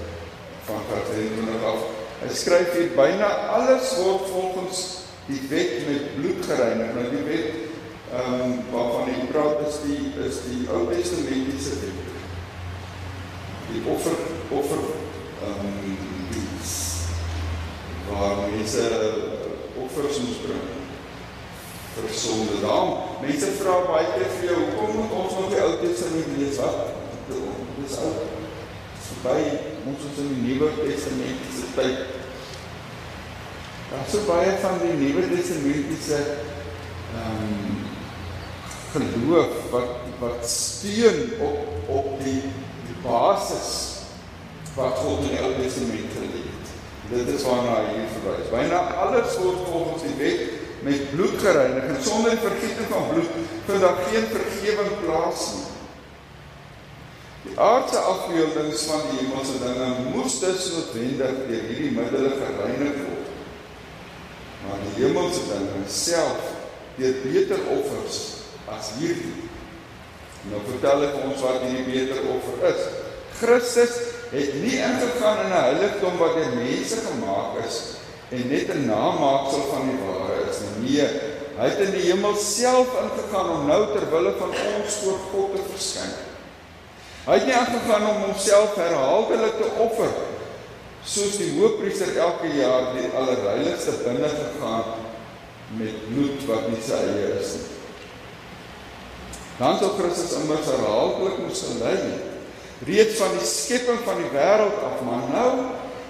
van 0.67 0.83
vers 0.89 1.13
21 1.15 1.63
af. 1.71 1.85
Hy 2.21 2.31
skryf 2.37 2.73
hier 2.75 2.91
byna 2.97 3.29
alles 3.55 3.93
word 4.01 4.27
volgens 4.33 4.81
die 5.29 5.39
wet 5.53 5.73
met 5.87 6.11
bloed 6.17 6.45
gereinig. 6.49 6.91
Nou 6.97 7.05
die 7.13 7.23
wet 7.29 7.47
um, 8.19 8.57
waarvan 8.73 9.09
hy 9.09 9.29
praat 9.31 9.63
is 9.69 9.79
die 9.85 10.11
is 10.27 10.41
die 10.49 10.65
Ou 10.69 10.83
Testamentiese 10.91 11.79
wet. 11.85 12.03
Die 13.71 13.85
offer 13.95 14.19
offer 14.53 14.85
um, 15.47 15.81
waar 18.11 18.35
mense 18.51 18.83
offers 19.83 20.19
moes 20.19 20.39
bring 20.45 20.67
vir 21.95 22.13
sonde. 22.15 22.59
Daarom 22.61 22.93
mense 23.21 23.51
vra 23.59 23.77
baie 23.87 24.07
keer 24.15 24.31
vir 24.37 24.47
jou, 24.51 24.59
hoekom 24.61 24.95
moet 24.99 25.17
ons 25.23 25.37
nog 25.39 25.51
die 25.53 25.61
Ou 25.63 25.73
Testament 25.81 26.37
lees? 26.37 26.59
Wat? 26.61 26.97
Dis 27.81 27.97
ou. 27.99 28.13
Verby 29.11 29.37
ons 29.91 30.07
ons 30.07 30.19
in 30.23 30.33
die 30.33 30.41
Nuwe 30.45 30.71
Testamentiese 30.79 31.69
tyd. 31.75 32.17
Daar 33.91 34.07
so 34.07 34.23
baie 34.29 34.55
van 34.63 34.79
die 34.83 34.95
Nuwe 34.99 35.27
Testamentiese 35.33 36.21
ehm 37.11 37.47
um, 37.47 37.79
geloof 38.91 39.71
wat 39.71 39.91
wat 40.19 40.43
steun 40.47 41.39
op 41.43 41.89
op 41.91 42.07
die 42.23 42.41
die 42.87 42.97
basis 43.03 43.90
wat 44.75 45.01
God 45.01 45.25
in 45.25 45.33
die 45.33 45.41
Ou 45.43 45.51
Testament 45.59 46.15
gelê 46.15 46.43
het. 46.47 46.73
Dit 47.11 47.33
is 47.35 47.43
waarna 47.43 47.81
hy 47.81 47.95
hier 47.95 48.11
verwys. 48.15 48.51
Byna 48.53 48.79
alles 49.03 49.35
word 49.41 49.65
volgens 49.67 50.05
die 50.07 50.15
wet 50.19 50.59
met 50.81 51.09
bloed 51.11 51.35
gereinig 51.43 51.83
en 51.83 51.99
sonder 52.03 52.37
vergieting 52.41 52.87
van 52.89 53.09
bloed 53.11 53.35
vind 53.67 53.81
daar 53.81 53.99
geen 54.07 54.25
vergifnis 54.31 54.95
plaas 55.03 55.43
nie. 55.55 55.67
Die 57.41 57.59
aardse 57.59 57.97
afbeeldings 57.97 58.85
van 58.89 59.03
die 59.09 59.19
hemelse 59.19 59.59
dinge 59.61 59.89
moes 60.13 60.39
dus 60.39 60.71
noodwendig 60.75 61.43
deur 61.49 61.67
hierdie 61.67 61.93
middele 61.95 62.33
gereinig 62.37 62.97
word. 63.01 63.29
Maar 64.65 64.83
die 64.85 65.03
hemelse 65.03 65.45
dinge 65.49 65.85
self 65.89 66.51
deur 66.95 67.15
beter 67.25 67.63
offers 67.75 68.19
as 68.71 68.93
hierdie. 68.99 69.49
Nou 70.49 70.61
vertel 70.69 71.07
ek 71.09 71.17
ons 71.25 71.41
wat 71.45 71.65
hierdie 71.65 71.87
beter 71.89 72.23
offer 72.33 72.67
is. 72.71 72.87
Christus 73.41 73.97
het 74.31 74.53
nie 74.63 74.77
ingegaan 74.79 75.43
in 75.45 75.51
'n 75.51 75.61
heiligdom 75.63 76.17
wat 76.17 76.35
deur 76.35 76.55
mense 76.55 76.97
gemaak 77.07 77.65
is 77.67 77.75
en 78.31 78.47
net 78.47 78.69
'n 78.69 78.85
namaaksel 78.85 79.63
van 79.73 79.89
die 79.89 79.99
ware 80.05 80.49
is 80.49 80.59
nie. 80.59 80.89
Nee, 80.89 81.09
Hy 81.61 81.67
het 81.67 81.81
in 81.83 81.91
die 81.93 82.07
hemel 82.07 82.35
self 82.39 82.93
ingegaan 83.03 83.49
om 83.53 83.67
nou 83.69 83.81
ter 83.91 84.07
wille 84.09 84.31
van 84.39 84.53
ons 84.55 84.95
voor 85.03 85.17
God 85.31 85.51
te 85.55 85.65
verskyn. 85.73 86.13
Hy 87.25 87.35
het 87.37 87.45
nie 87.45 87.53
aangegaan 87.53 88.05
om 88.07 88.23
homself 88.23 88.77
herhaaldelik 88.79 89.59
te 89.59 89.67
offer 89.83 90.15
soos 91.05 91.37
die 91.37 91.51
hoofpriester 91.57 92.15
elke 92.21 92.49
jaar 92.55 92.91
die 92.95 93.09
allerheiligste 93.17 93.93
binne 94.05 94.29
gegaan 94.29 95.05
met 95.77 96.01
bloed 96.07 96.43
wat 96.49 96.67
nie 96.69 96.81
sy 96.85 96.97
eie 97.11 97.29
is 97.41 97.53
nie. 97.59 97.69
Dan 99.59 99.77
sou 99.77 99.91
Christus 99.99 100.35
immers 100.39 100.69
herhaaldelik 100.69 101.41
moes 101.43 101.65
gelei 101.67 101.95
het 101.99 102.30
reeds 102.85 103.17
van 103.19 103.35
die 103.37 103.47
skepping 103.47 103.99
van 104.05 104.21
die 104.21 104.31
wêreld 104.33 104.79
af, 104.87 105.01
maar 105.05 105.27
nou 105.33 105.51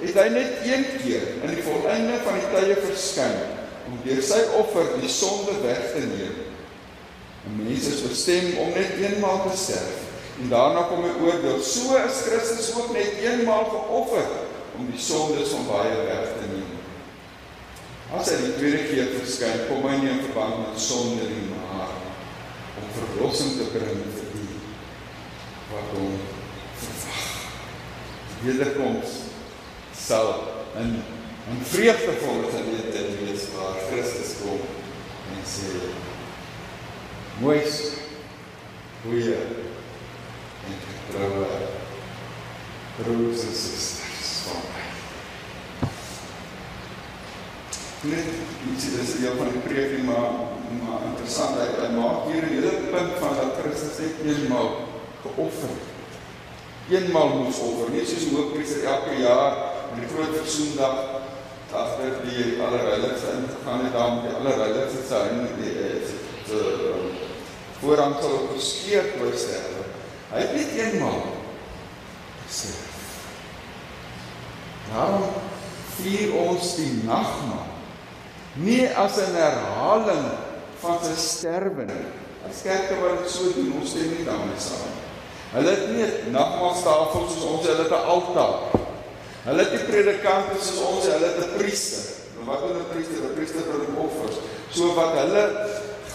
het 0.02 0.18
hy 0.18 0.28
net 0.34 0.62
een 0.66 0.86
keer 1.02 1.26
in 1.44 1.52
die 1.54 1.66
volleinde 1.66 2.22
van 2.26 2.40
die 2.40 2.48
tye 2.54 2.78
verskyn 2.86 3.36
om 3.90 4.00
deur 4.06 4.22
sy 4.24 4.40
offer 4.58 4.96
die 5.02 5.12
sonde 5.12 5.58
weg 5.66 5.92
te 5.94 6.06
neem. 6.06 6.38
En 7.46 7.58
mense 7.58 7.92
is 7.92 8.06
bestem 8.06 8.54
om 8.62 8.72
net 8.78 8.96
eenmaal 9.02 9.44
te 9.50 9.58
sterf 9.58 10.08
en 10.42 10.50
daarna 10.50 10.88
kom 10.90 11.04
die 11.06 11.18
oordeel. 11.22 11.60
So 11.62 11.98
is 12.00 12.24
Christus 12.26 12.72
ook 12.76 12.94
net 12.96 13.20
eenmaal 13.22 13.68
geoffer 13.70 14.30
om 14.78 14.88
die 14.90 15.02
sondes 15.02 15.54
van 15.54 15.68
baie 15.70 15.96
weg 16.08 16.36
te 16.38 16.50
neem. 16.54 16.78
As 18.18 18.32
hy 18.32 18.40
die 18.42 18.56
tweede 18.58 18.84
keer 18.90 19.14
verskyn, 19.20 19.68
kom 19.70 19.86
hy 19.88 20.00
nie 20.02 20.12
in 20.12 20.24
verband 20.26 20.64
met 20.66 20.82
sonde 20.82 21.30
nie, 21.30 21.48
maar 21.54 21.94
om 22.82 22.94
verlossing 22.98 23.58
te 23.60 23.70
bring 23.76 24.06
vir 24.18 24.30
die 24.36 24.62
wat 25.72 25.98
hom. 25.98 26.41
Wederkoms 28.44 29.08
sal 29.94 30.30
in 30.78 31.04
'n 31.52 31.62
vreugdevolle 31.64 32.48
gewete 32.50 33.02
wees 33.20 33.44
waar 33.56 33.76
Christus 33.90 34.32
kom 34.42 34.62
en 35.34 35.44
sê: 35.46 35.70
"Moes 37.40 37.76
goeie 39.04 39.36
en 40.68 40.78
getroue 40.88 41.48
broers 42.98 43.42
en 43.42 43.56
susters 43.56 44.32
van 44.46 44.62
my." 44.72 44.86
Net 48.16 48.28
iets 48.74 48.86
is 48.86 49.20
deel 49.20 49.36
van 49.38 49.50
die 49.52 49.64
preek 49.68 49.92
nie, 49.98 50.04
maar 50.04 50.30
maar 50.82 51.02
interessant 51.10 51.58
hy, 51.60 51.68
hy 51.82 51.90
maak 51.98 52.30
hier 52.32 52.44
'n 52.44 52.54
hele 52.56 52.74
punt 52.92 53.14
van 53.20 53.36
dat 53.36 53.58
Christus 53.62 53.98
net 54.00 54.16
eenmaal 54.26 54.88
geoffer 55.22 55.70
het. 55.70 55.91
Eenmaal 56.90 57.30
moes 57.38 57.60
offer, 57.62 57.92
nie 57.94 58.06
soos 58.06 58.26
die 58.28 58.36
hoofpriester 58.36 58.88
elke 58.90 59.20
jaar 59.22 59.58
in 59.94 60.02
die 60.02 60.10
groot 60.12 60.34
versoendag 60.40 61.22
agter 61.72 62.18
die 62.26 62.58
allerheiligste 62.60 63.36
ingegaan 63.38 63.86
het 63.86 63.94
daar 63.94 64.14
met 64.14 64.26
die 64.28 64.36
allerheiligste 64.36 65.04
se 65.08 65.20
in 65.32 65.46
die 65.60 65.76
se 66.48 66.60
voorhang 67.82 68.16
sal 68.22 68.34
op 68.38 68.56
geskeer 68.56 69.14
word 69.18 69.38
sterwe. 69.40 69.86
Hy 70.32 70.42
het 70.44 70.56
net 70.56 70.74
eenmaal 70.78 71.22
gesê. 72.46 72.74
Daarom 74.92 75.30
vier 75.96 76.36
ons 76.44 76.76
die 76.78 76.92
nagmaal 77.08 77.70
nie 78.62 78.88
as 78.88 79.18
'n 79.18 79.36
herhaling 79.36 80.28
van 80.82 80.98
sy 81.04 81.16
sterwe 81.16 81.86
nie. 81.86 82.06
As 82.50 82.62
kerke 82.62 83.00
wat 83.00 83.30
so 83.30 83.54
doen, 83.54 83.74
ons 83.80 83.90
stem 83.90 84.12
nie 84.12 84.26
daarmee 84.26 84.60
saam. 84.60 85.11
Hulle 85.52 85.70
het 85.76 85.90
nie 85.92 86.08
nagmaalstafel 86.32 87.28
soos 87.28 87.44
ons, 87.44 87.68
hulle 87.68 87.84
het 87.84 87.92
'n 87.92 88.08
altaar. 88.14 88.60
Hulle 89.44 89.64
het 89.64 89.72
die 89.72 89.86
predikante 89.90 90.56
soos 90.64 90.82
ons, 90.88 91.06
hulle 91.06 91.28
het 91.28 91.40
'n 91.44 91.58
priester. 91.58 92.04
En 92.40 92.46
wat 92.46 92.60
doen 92.60 92.78
'n 92.80 92.92
priester? 92.94 93.18
'n 93.24 93.34
Priester 93.36 93.62
bring 93.62 93.98
offers. 93.98 94.38
So 94.70 94.94
wat 94.94 95.14
hulle 95.14 95.44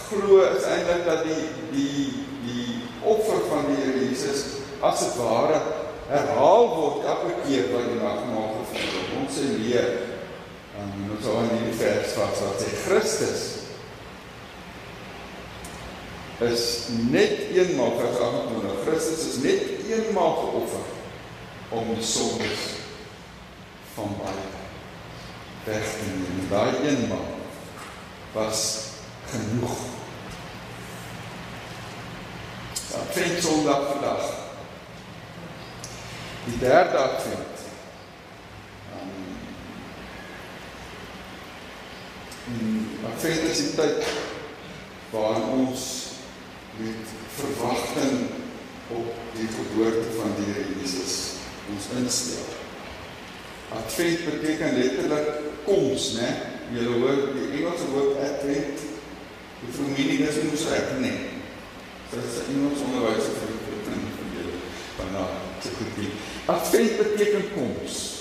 glo 0.09 0.41
is 0.57 0.65
eintlik 0.65 1.05
dat 1.05 1.23
die 1.25 1.45
die 1.71 2.25
die 2.47 2.83
offer 3.03 3.41
van 3.51 3.67
die 3.69 3.77
Here 3.83 4.09
Jesus 4.09 4.41
as 4.81 4.99
dit 4.99 5.17
ware 5.17 5.61
herhaal 6.09 6.69
word 6.77 7.05
elke 7.05 7.33
keer 7.47 7.71
wat 7.75 7.87
die 7.91 8.01
nagmaal 8.01 8.53
gevier 8.61 8.91
word. 8.95 9.15
Ons 9.21 9.39
sê 9.39 9.47
leer 9.59 9.89
en 10.79 10.93
ons 11.11 11.25
sal 11.25 11.43
in 11.43 11.55
hierdie 11.57 11.79
vers 11.81 12.17
vas 12.19 12.43
wat 12.47 12.63
sê 12.63 12.71
Christus 12.87 13.66
is 16.39 16.89
net 17.11 17.31
eenmaal 17.53 17.97
vers 17.99 18.19
28. 18.19 18.83
Christus 18.85 19.27
is 19.27 19.43
net 19.43 19.63
eenmaal 19.89 20.35
geoffer 20.35 20.85
om 21.69 21.95
die 21.95 22.05
sondes 22.05 22.65
van 23.95 24.17
baie 24.21 24.49
weg 25.65 25.93
te 25.97 26.11
neem. 26.13 26.49
Daai 26.51 26.77
eenmaal 26.85 27.31
was 28.33 28.85
genoeg. 29.33 29.79
Advent 32.97 33.43
Sondag 33.43 33.89
vandag. 33.93 34.29
Die 36.45 36.59
derde 36.59 36.99
Advent. 36.99 37.65
Um, 42.47 42.99
Advent 43.13 43.51
is 43.51 43.57
die 43.57 43.75
tyd 43.75 44.05
waarin 45.11 45.43
ons 45.43 46.06
met 46.77 47.07
verwagting 47.35 48.19
op 48.89 49.15
die 49.33 49.49
geboorte 49.49 50.09
van 50.21 50.35
die 50.37 50.53
Here 50.53 50.65
Jesus 50.81 51.15
ons 51.73 51.89
instel. 51.99 52.45
Advent 53.77 54.25
beteken 54.25 54.77
letterlik 54.79 55.31
koms, 55.65 56.13
né? 56.21 56.29
Jy 56.75 56.85
hoor 56.85 57.23
die 57.35 57.49
Engelse 57.57 57.89
woord 57.95 58.21
advent. 58.23 58.85
Die 59.63 59.73
familie 59.73 60.29
is 60.29 60.39
so 60.61 60.71
reg 60.71 60.93
nie. 61.01 61.19
Dit 62.11 62.23
is 62.23 62.39
'n 62.45 62.53
Engels 62.55 62.85
onderwyser 62.87 63.35
vir 63.41 63.51
die 63.51 63.83
kind 63.89 64.07
van 64.19 64.29
julle. 64.37 64.57
Vanaf 64.97 65.31
te 65.63 65.69
goed 65.79 65.97
nie. 65.97 66.13
Advent 66.45 66.97
beteken 66.97 67.53
koms. 67.55 68.15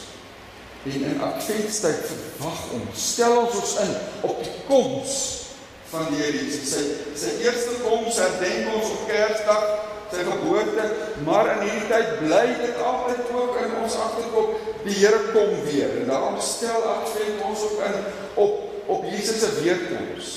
En 0.84 1.02
in 1.02 1.22
adventtyd 1.22 2.02
verwag 2.10 2.72
ons, 2.72 3.12
stel 3.14 3.38
ons 3.38 3.56
ons 3.56 3.78
in 3.80 3.96
op 4.22 4.44
die 4.44 4.54
koms 4.68 5.45
van 5.92 6.08
die 6.12 6.22
Here 6.22 6.38
Jesus. 6.38 6.72
Sy 6.72 6.84
sy 7.20 7.34
eerste 7.46 7.82
koms 7.84 8.20
herdenk 8.22 8.72
ons 8.78 8.94
op 8.96 9.10
Kersdag 9.10 9.68
sy 10.12 10.24
geboorte, 10.28 10.86
maar 11.26 11.50
in 11.56 11.66
hierdie 11.66 11.90
tyd 11.90 12.12
bly 12.22 12.46
dit 12.62 12.82
altyd 12.86 13.32
ook 13.34 13.58
in 13.64 13.76
ons 13.82 13.98
agterkop, 14.06 14.56
die 14.86 14.98
Here 15.00 15.22
kom 15.34 15.54
weer. 15.66 16.00
En 16.02 16.10
daarom 16.14 16.40
stel 16.44 16.86
Advent 16.94 17.44
ons 17.50 17.68
ook 17.70 17.84
in 17.90 18.00
op 18.46 18.62
op 18.86 19.06
Jesus 19.10 19.40
se 19.42 19.50
weerkoms. 19.64 20.34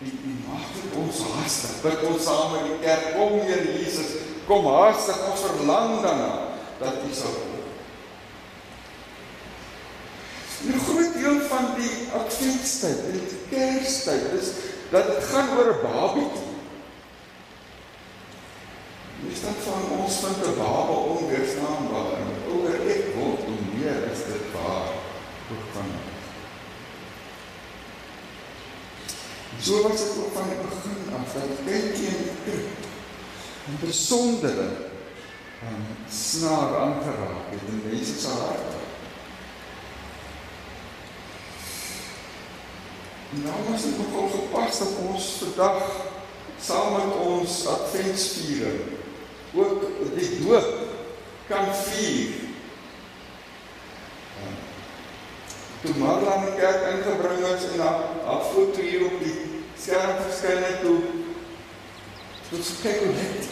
Die 0.00 0.12
die 0.22 0.36
mag 0.46 0.64
dit 0.72 0.94
ons 0.98 1.18
haastig. 1.34 1.80
Bid 1.84 2.04
ons 2.08 2.24
saam 2.24 2.56
in 2.62 2.70
die 2.70 2.78
kerk, 2.84 3.12
kom 3.16 3.36
Here 3.44 3.76
Jesus, 3.76 4.16
kom 4.48 4.66
haastig, 4.72 5.20
ons 5.30 5.44
verlang 5.50 5.98
daarna 6.04 6.32
dat 6.80 7.04
U 7.04 7.12
sal 7.14 7.36
kom. 7.36 7.61
'n 10.66 10.78
Groot 10.86 11.14
deel 11.14 11.40
van 11.48 11.66
die 11.76 11.94
Adventtyd 12.14 12.98
en 13.10 13.18
die 13.18 13.38
Kerstyd 13.50 14.26
is 14.40 14.48
dat 14.90 15.06
dit 15.06 15.24
gaan 15.24 15.48
oor 15.58 15.70
'n 15.74 15.82
babietjie. 15.82 16.50
Meestal 19.22 19.58
van 19.66 19.98
ons 19.98 20.14
vind 20.22 20.46
'n 20.46 20.56
baba 20.58 20.96
onweerstaanbaar 21.14 22.10
en 22.20 22.28
ouer 22.52 22.78
ek 22.94 23.04
word 23.16 23.42
hoe 23.48 23.62
meer 23.74 23.98
is 24.12 24.22
dit 24.30 24.44
waar 24.54 24.88
ook 25.52 25.66
van. 25.74 25.90
So 29.60 29.82
was 29.82 30.00
dit 30.00 30.16
ook 30.18 30.32
van 30.34 30.48
die 30.50 30.62
begin 30.68 31.02
af 31.18 31.32
dat 31.32 31.58
kykie 31.66 32.06
en 32.06 32.30
krip 32.44 32.80
en 33.66 33.76
besondere 33.80 34.68
en 35.68 35.78
snaar 36.10 36.76
aangeraak 36.76 37.46
het 37.50 37.68
in 37.68 37.82
mense 37.84 38.20
se 38.20 38.28
harte. 38.28 38.81
Nou 43.32 43.54
was 43.70 43.82
dit 43.82 43.94
ook 43.98 44.20
al 44.20 44.28
gepas 44.28 44.78
dat 44.78 44.88
ons 45.08 45.24
vandag 45.42 45.82
saam 46.60 46.92
met 46.92 47.16
ons 47.16 47.66
adventsviering 47.66 48.80
ook 49.54 49.82
die 50.16 50.44
doop 50.44 50.68
kan 51.48 51.74
vier. 51.74 52.28
Toe 55.80 55.94
Marla 55.96 56.34
in 56.34 56.44
die 56.44 56.60
kerk 56.60 56.84
ingebring 56.92 57.40
is 57.54 57.64
en 57.72 57.80
haar 57.80 58.44
foto 58.52 58.80
hier 58.80 59.04
op 59.04 59.16
die 59.24 59.34
skerm 59.80 60.20
verskyn 60.26 60.62
het 60.62 60.80
toe 60.80 61.00
toe 62.50 62.60
kyk 62.82 63.00
hoe 63.04 63.14
dit 63.16 63.48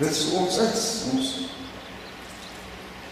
Dis 0.00 0.20
ons 0.34 0.58
is 0.64 0.84
ons 1.12 1.32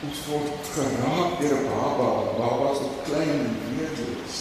ons 0.07 0.19
word 0.31 0.69
geraak 0.75 1.41
deur 1.41 1.59
'n 1.59 1.67
baba, 1.67 2.11
babas 2.39 2.79
wat 2.83 2.99
klein 3.07 3.41
en 3.47 3.57
weerloos. 3.77 4.37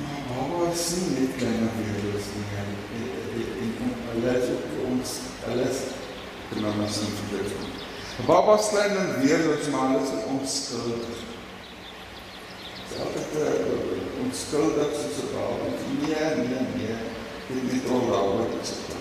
Maar 0.00 0.20
baba 0.30 0.70
is 0.72 0.84
nie 0.96 1.10
net 1.18 1.32
klein 1.36 1.60
en 1.66 1.74
weerloos 1.80 2.26
nie. 2.34 2.46
Hulle 4.12 4.32
is 4.40 4.48
ons 4.90 5.10
hulle 5.44 5.66
is 5.72 5.80
genoem 6.52 6.80
as 6.84 6.96
'n 7.02 7.12
kind. 7.28 7.52
Babas 8.26 8.68
klein 8.68 8.96
en 8.96 9.20
weerloos 9.20 9.68
maar 9.72 9.88
hulle 9.88 10.02
is 10.06 10.14
onskuldig. 10.34 11.18
Dit 12.88 13.36
onskuldig 14.24 14.90
soos 15.00 15.20
'n 15.24 15.32
baba. 15.34 15.64
Nee, 16.00 16.30
nee, 16.48 16.64
nee. 16.76 16.96
Dit 17.48 17.56
is 17.56 17.72
nie 17.72 18.60
iets 18.60 18.70
te 18.70 18.80
praat. 18.86 18.99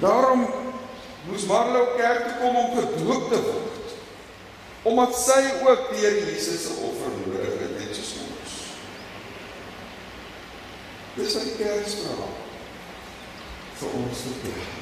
Daarom 0.00 0.46
moes 1.26 1.46
Marlo 1.46 1.86
kerk 1.96 2.24
toe 2.24 2.36
kom 2.40 2.56
om 2.56 2.74
gedoop 2.78 3.28
te 3.32 3.42
word. 3.42 3.94
Omdat 4.86 5.18
sy 5.18 5.42
ook 5.66 5.88
deur 5.90 6.18
Jesus 6.30 6.62
se 6.62 6.74
offer 6.86 7.14
nodig 7.24 7.60
het 7.60 7.78
net 7.78 7.94
soos 7.96 8.12
ons. 8.22 8.56
Dis 11.16 11.34
'n 11.34 11.56
kerkstraal 11.58 12.34
vir 13.76 13.88
ons 14.00 14.18
te 14.22 14.34
bid 14.42 14.74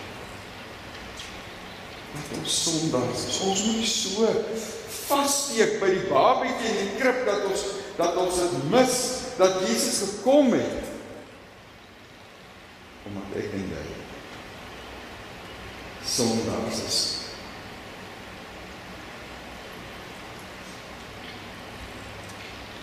wat 2.15 2.39
ons 2.39 2.63
sondags. 2.63 3.41
Ons 3.43 3.65
moet 3.65 3.77
nie 3.77 3.87
so 3.91 4.29
vassteek 5.09 5.81
by 5.83 5.91
die 5.91 6.07
babietjie 6.11 6.71
in 6.71 6.77
die 6.83 6.99
krib 7.01 7.25
dat 7.27 7.47
ons 7.51 7.65
dat 7.99 8.17
ons 8.19 8.39
dit 8.43 8.71
mis 8.73 8.95
dat 9.39 9.61
Jesus 9.67 9.99
gekom 10.03 10.53
het. 10.55 10.93
Omdat 13.07 13.39
ek 13.43 13.53
en 13.59 13.64
sondags 16.17 16.81
is. 16.87 16.99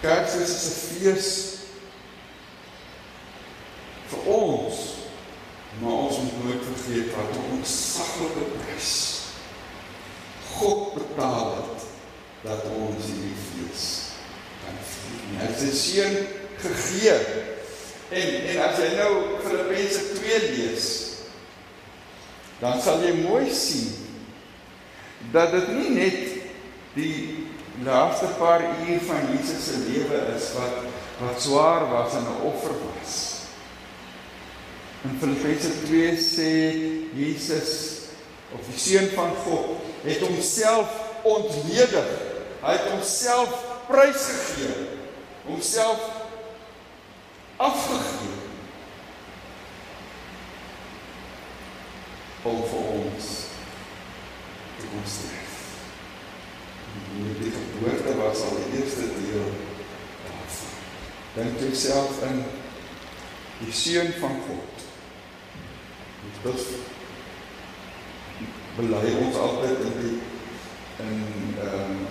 Kersfees 0.02 0.50
is 0.50 0.65
'n 0.67 0.78
fees 1.00 1.30
vir 4.10 4.20
ons, 4.26 4.76
maar 5.80 5.91
ons 5.91 6.17
moet 6.17 6.44
nooit 6.44 6.63
vergeet 6.72 7.15
wat 7.15 7.36
'n 7.36 7.52
ontsaglike 7.58 8.46
prys 8.58 9.22
God 10.58 10.94
betaal 10.94 11.56
het 11.56 11.86
dat 12.41 12.65
ons 12.76 13.06
hierdie 13.06 13.38
fees 13.48 13.86
kan 14.65 14.78
vier. 14.91 15.39
Hy 15.39 15.46
het 15.46 15.60
sy 15.60 15.72
seun 15.78 16.17
gegee. 16.58 17.15
En 18.10 18.50
en 18.50 18.60
as 18.67 18.78
jy 18.78 18.89
nou 18.98 19.39
Filippense 19.46 20.02
2 20.20 20.39
lees, 20.52 21.11
dan 22.62 22.82
sal 22.82 23.02
jy 23.02 23.13
mooi 23.24 23.50
sien 23.50 23.89
dat 25.34 25.52
dit 25.54 25.69
nie 25.74 25.89
net 25.97 26.19
die 26.95 27.15
laaste 27.86 28.30
paar 28.38 28.62
uur 28.62 29.02
van 29.08 29.30
Jesus 29.34 29.65
se 29.65 29.78
lewe 29.88 30.26
is 30.36 30.52
wat 30.58 30.89
wat 31.21 31.41
swaar 31.41 31.86
was 31.89 32.13
en 32.17 32.26
'n 32.26 32.41
offer 32.50 32.74
was. 32.74 33.45
In 35.04 35.17
Filippense 35.19 35.69
2 35.86 36.17
sê 36.17 36.52
Jesus 37.13 38.02
of 38.54 38.65
die 38.65 38.80
seun 38.80 39.10
van 39.10 39.36
God 39.45 39.82
het 40.04 40.19
homself 40.19 40.89
ontledig. 41.21 42.10
Hy 42.62 42.71
het 42.71 42.89
homself 42.91 43.50
prysgegee. 43.88 44.88
Homself 45.45 46.00
afgegee. 47.58 48.31
Om 52.44 52.62
vir 52.72 52.86
ons 52.98 53.28
te 54.80 54.88
kom 54.92 55.06
sterf. 55.06 55.58
En 56.92 57.36
die 57.40 57.52
geboorte 57.56 58.16
was 58.18 58.42
al 58.48 58.58
die 58.60 58.80
eerste 58.80 59.12
deel 59.18 59.52
daarvan. 60.26 60.80
Dink 61.36 61.60
jouself 61.60 62.24
in 62.28 62.44
die 63.62 63.74
seun 63.74 64.14
van 64.20 64.42
God. 64.48 64.88
Dit 66.42 66.66
bely 68.78 69.16
ons 69.22 69.38
altyd 69.38 69.86
in 69.88 69.98
die 70.02 70.18
in 71.02 71.22
um, 71.66 72.02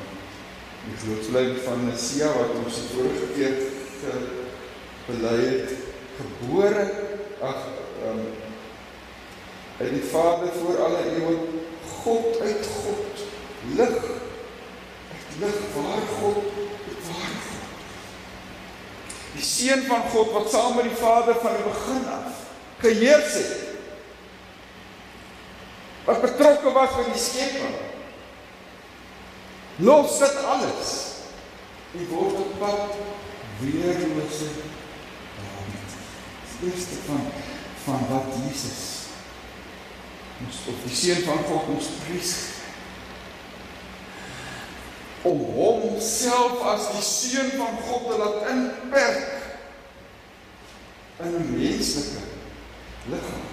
die 0.85 0.97
grootslyn 1.03 1.59
van 1.65 1.85
Messia 1.87 2.31
wat 2.35 2.55
ons 2.59 2.79
die 2.81 2.89
vorige 2.95 3.29
keer 3.37 3.59
bely 5.07 5.37
het 5.45 5.75
gebore 6.19 6.87
ag 7.51 7.67
um, 8.09 8.23
uit 9.81 9.91
die 9.91 10.05
Vader 10.11 10.53
voor 10.59 10.85
alle 10.85 11.05
eeue 11.17 11.39
God 12.03 12.41
uit 12.41 12.67
God 12.67 13.25
lig 13.77 13.97
uit 15.15 15.39
lig 15.39 15.59
waar 15.75 16.05
God 16.19 16.43
waar 17.09 17.35
God 17.47 17.67
die 19.33 19.45
seun 19.45 19.83
van 19.89 20.07
God 20.13 20.33
wat 20.33 20.51
saam 20.51 20.77
met 20.77 20.89
die 20.89 21.01
Vader 21.01 21.35
van 21.35 21.57
die 21.57 21.67
begin 21.73 22.07
af 22.19 22.47
geheers 22.85 23.33
het 23.33 23.71
wat 26.05 26.21
betrokke 26.21 26.73
was 26.73 26.95
by 26.97 27.05
die 27.11 27.21
skepping. 27.21 27.77
Los 29.87 30.19
dit 30.19 30.37
alles. 30.45 30.93
En 31.97 32.07
word 32.11 32.39
op 32.43 32.59
pad 32.61 32.97
weerlose 33.61 34.49
Dawid. 35.37 35.95
Die 36.61 36.71
eerste 36.71 37.03
van 37.07 37.29
van 37.85 38.07
wat 38.11 38.35
Jesus 38.45 39.00
ons 40.47 40.63
op 40.73 40.81
die 40.87 40.97
seun 40.97 41.23
van 41.27 41.45
God 41.49 41.69
ons 41.77 41.91
prys 42.05 42.33
om 45.29 45.45
homself 45.53 46.65
as 46.73 46.89
die 46.95 47.05
seun 47.05 47.55
van 47.61 47.77
God 47.85 48.09
te 48.09 48.19
laat 48.23 48.51
inperk 48.55 49.23
in 51.21 51.35
'n 51.37 51.49
menslike 51.53 52.25
liggaam. 53.13 53.49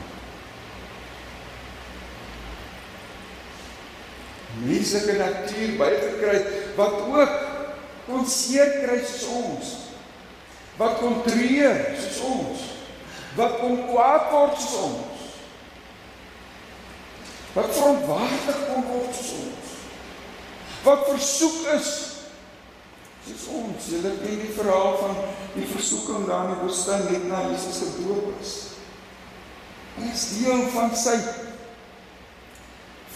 menslike 4.64 5.18
natuur 5.18 5.76
bygekry 5.78 6.40
wat 6.78 6.96
ook 7.12 7.36
kon 8.08 8.26
seer 8.26 8.80
kry 8.82 9.02
soos 9.04 9.28
ons. 9.28 9.74
Wat 10.78 11.00
kon 11.02 11.22
treur 11.26 11.78
soos 12.00 12.20
ons. 12.30 12.66
Wat 13.38 13.60
kon 13.62 13.82
kwaad 13.90 14.32
word 14.32 14.58
soos 14.62 14.80
ons. 14.88 15.17
Wat 17.58 17.74
verontwaardig 17.74 18.60
kon 18.68 18.86
word 18.86 19.18
soos 19.18 19.32
ons. 19.40 19.74
Wat 20.86 21.08
versoek 21.10 21.64
is 21.74 21.90
soos 23.26 23.48
ons. 23.58 23.90
Julle 23.96 24.14
ken 24.22 24.44
die 24.44 24.54
verhaal 24.54 24.98
van 25.02 25.18
die 25.56 25.66
versoeking 25.72 26.28
daar 26.30 26.52
in 26.52 26.54
die 26.54 26.68
woestyn 26.68 27.08
net 27.10 27.26
na 27.32 27.48
Jesus 27.50 27.82
gedoop 27.82 28.30
is. 28.38 28.54
Dit 29.98 30.14
is 30.14 30.28
deel 30.38 30.68
van 30.76 30.94
sy 30.94 31.18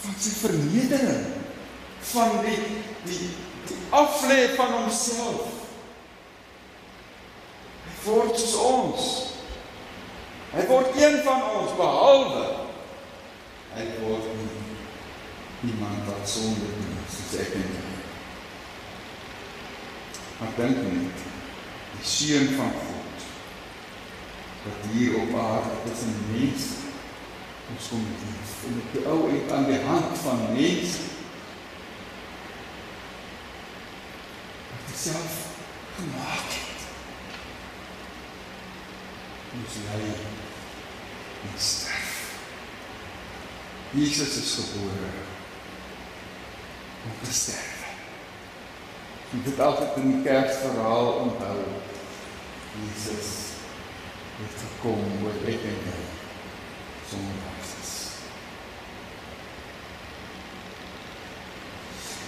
van 0.02 0.18
sy 0.18 0.32
vernedering 0.40 1.26
van 2.10 2.40
die 2.42 2.58
die, 3.06 3.28
die 3.68 3.78
aflê 3.94 4.48
van 4.56 4.72
homself 4.80 5.60
hy 7.84 7.94
word 8.06 8.34
soos 8.40 8.56
ons 8.66 9.12
hy 10.56 10.66
word 10.70 10.98
een 10.98 11.20
van 11.26 11.46
ons 11.60 11.76
behalwe 11.78 12.42
word 14.02 14.24
iemand 15.64 16.06
wat 16.06 16.28
sonde 16.28 16.68
doen 16.76 17.00
soos 17.08 17.34
ek 17.40 17.56
en 17.60 17.68
jy 17.76 17.88
maar 20.40 20.54
dink 20.58 20.84
net 20.90 21.26
die 21.96 22.06
seun 22.14 22.48
van 22.58 22.72
God 22.82 23.26
wat 24.66 24.88
hier 24.92 25.18
op 25.22 25.36
aarde 25.46 25.92
is 25.92 26.06
'n 26.10 26.16
mens 26.32 26.70
ons 27.72 27.88
kom 27.88 28.04
in 28.68 28.82
die 28.92 29.06
ou 29.06 29.28
en 29.30 29.54
aan 29.54 29.64
die 29.70 29.80
hand 29.86 30.18
van 30.18 30.42
mense. 30.52 31.08
Wat 34.72 34.98
self 35.04 35.38
gemaak 35.96 36.52
het. 36.58 36.86
Ons 39.56 39.82
lei 39.86 40.14
en 41.42 41.58
sterf 41.58 42.01
Jesus 43.94 44.36
is 44.36 44.54
gebore 44.54 45.10
om 47.04 47.10
te 47.24 47.32
sterf 47.32 47.72
en 49.32 49.42
dit 49.44 49.60
altyd 49.60 49.96
in 49.96 50.06
die 50.12 50.22
kerkverhaal 50.24 51.08
onthou 51.12 51.58
Jesus 52.72 53.32
het 54.38 54.62
gekom 54.62 55.02
oor 55.24 55.36
ek 55.44 55.66
en 55.68 55.82
jy 55.88 55.96
sondags 57.10 57.72
is. 57.82 57.92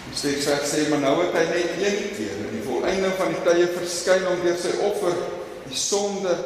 Die 0.08 0.18
steeds 0.20 0.50
sê 0.68 0.84
maar 0.90 1.00
nou 1.06 1.14
het 1.22 1.38
hy 1.38 1.46
net 1.48 1.78
een 1.80 2.12
keer 2.18 2.42
in 2.44 2.52
die 2.58 2.66
volleinde 2.66 3.14
van 3.16 3.32
die 3.32 3.40
tye 3.46 3.70
verskyn 3.78 4.28
om 4.34 4.44
deur 4.44 4.60
sy 4.60 4.74
offer 4.90 5.16
die 5.64 5.80
sonde 5.80 6.36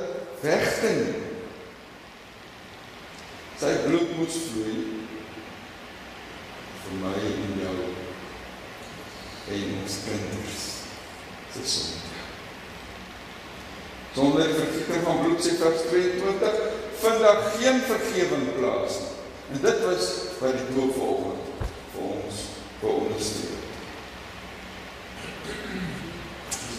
weg 0.45 0.71
te 0.79 0.95
neem. 1.01 1.27
Sy 3.59 3.75
bloed 3.89 4.15
moes 4.21 4.39
vloei 4.53 4.98
vir 6.89 7.01
my 7.03 7.15
en 7.29 7.57
jou 7.63 7.79
en 9.49 9.77
ons 9.81 9.97
kinders 10.05 10.65
se 11.53 11.65
sonde. 11.73 12.17
Sonder 14.15 14.49
vergifting 14.55 15.05
van 15.05 15.21
bloed 15.23 15.45
sê 15.45 15.55
vers 15.61 15.85
22 15.91 16.59
vind 17.03 17.21
daar 17.25 17.41
geen 17.59 17.81
vergifting 17.91 18.49
plaas 18.57 18.99
nie. 19.03 19.15
En 19.53 19.61
dit 19.63 19.85
was 19.85 20.09
wat 20.41 20.57
die 20.57 20.75
doop 20.75 20.97
vanoggend 20.97 21.71
vir 21.93 22.09
ons 22.09 22.41
veronderstel. 22.81 23.57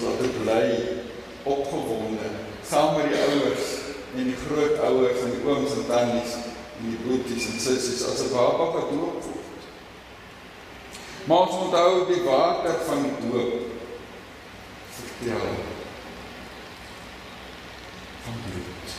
Laat 0.03 0.21
dit 0.25 0.37
bly 0.43 0.65
opgewonde 1.49 2.29
saam 2.69 2.97
met 2.97 3.09
die 3.09 3.23
ouers 3.25 3.73
en 4.15 4.29
die 4.29 4.37
grootouers 4.43 5.25
en 5.25 5.33
die 5.33 5.43
ooms 5.47 5.77
en 5.79 5.89
tannies 5.89 6.37
en 6.79 6.93
die 6.93 7.01
broertjies 7.05 7.49
en 7.53 7.61
sissies 7.65 8.05
as 8.09 8.25
'n 8.25 8.33
baba 8.33 8.71
gedoop 8.77 9.21
word. 9.25 9.38
Maar 11.25 11.37
ons 11.37 11.55
onthou 11.55 12.05
die 12.13 12.21
water 12.23 12.79
van 12.85 13.03
die 13.03 13.29
doop 13.31 13.53
vertel 14.99 15.49
van 18.23 18.33
bloed. 18.45 18.95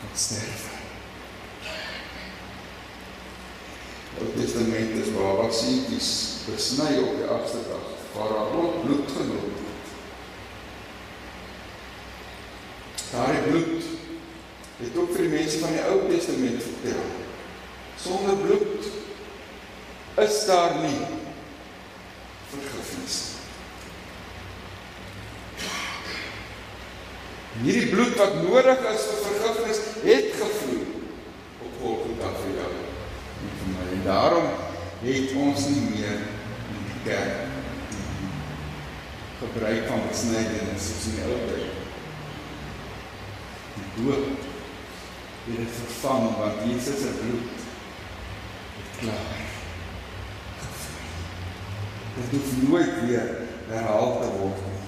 Wat 0.00 0.20
sterf. 0.20 0.68
Ou 4.20 4.28
Testament 4.36 4.96
is 5.06 5.12
waar 5.16 5.36
wat 5.36 5.54
seentjies 5.54 6.12
besny 6.46 6.98
op 7.00 7.16
die 7.16 7.28
agste 7.38 7.64
dag 7.68 7.92
waar 8.12 8.28
daar 8.28 8.56
ook 8.62 8.82
bloed 8.84 9.08
genoop 9.16 9.40
word. 9.40 9.88
Daardie 13.10 13.42
bloed 13.50 13.81
het 14.82 14.96
ook 14.98 15.12
vir 15.16 15.28
die 15.28 15.34
mense 15.36 15.58
van 15.62 15.74
die 15.76 15.84
Ou 15.90 15.98
Testament 16.10 16.62
vertel. 16.62 17.04
Sonder 18.02 18.36
bloed 18.36 18.88
is 20.22 20.40
daar 20.46 20.74
nie 20.82 20.98
vergifnis 22.52 23.18
nie. 23.26 23.32
Hierdie 27.62 27.88
bloed 27.92 28.16
wat 28.16 28.34
nodig 28.42 28.84
is 28.90 29.06
vir 29.12 29.24
vergifnis 29.28 29.80
het 30.02 30.28
gevloei 30.40 30.84
op 31.62 31.80
Golgotha 31.82 32.30
vir 32.40 32.54
jou 32.58 32.70
en 32.72 33.56
vir 33.60 33.72
my. 33.74 33.88
En 33.96 34.04
daarom 34.06 34.48
het 35.02 35.34
ons 35.46 35.66
nie 35.70 35.82
meer 35.90 36.22
in 36.72 36.86
die 36.88 37.02
kerk 37.06 37.50
gebruik 39.42 39.84
van 39.90 40.08
besnydenis 40.08 40.88
soos 40.88 41.10
in 41.10 41.18
die 41.18 41.28
ou 41.28 41.38
tyd. 41.50 41.78
Die 43.76 43.90
doop 43.98 44.51
het 45.44 45.56
dit 45.56 45.68
vervang 45.84 46.36
want 46.36 46.60
Jesus 46.66 47.00
se 47.00 47.12
bloed 47.20 47.62
het 48.76 48.98
klaar. 48.98 49.40
Dit 52.14 52.40
hoef 52.40 52.68
nooit 52.68 53.06
weer 53.06 53.30
herhaal 53.68 54.20
te 54.20 54.28
word 54.38 54.60
nie. 54.66 54.80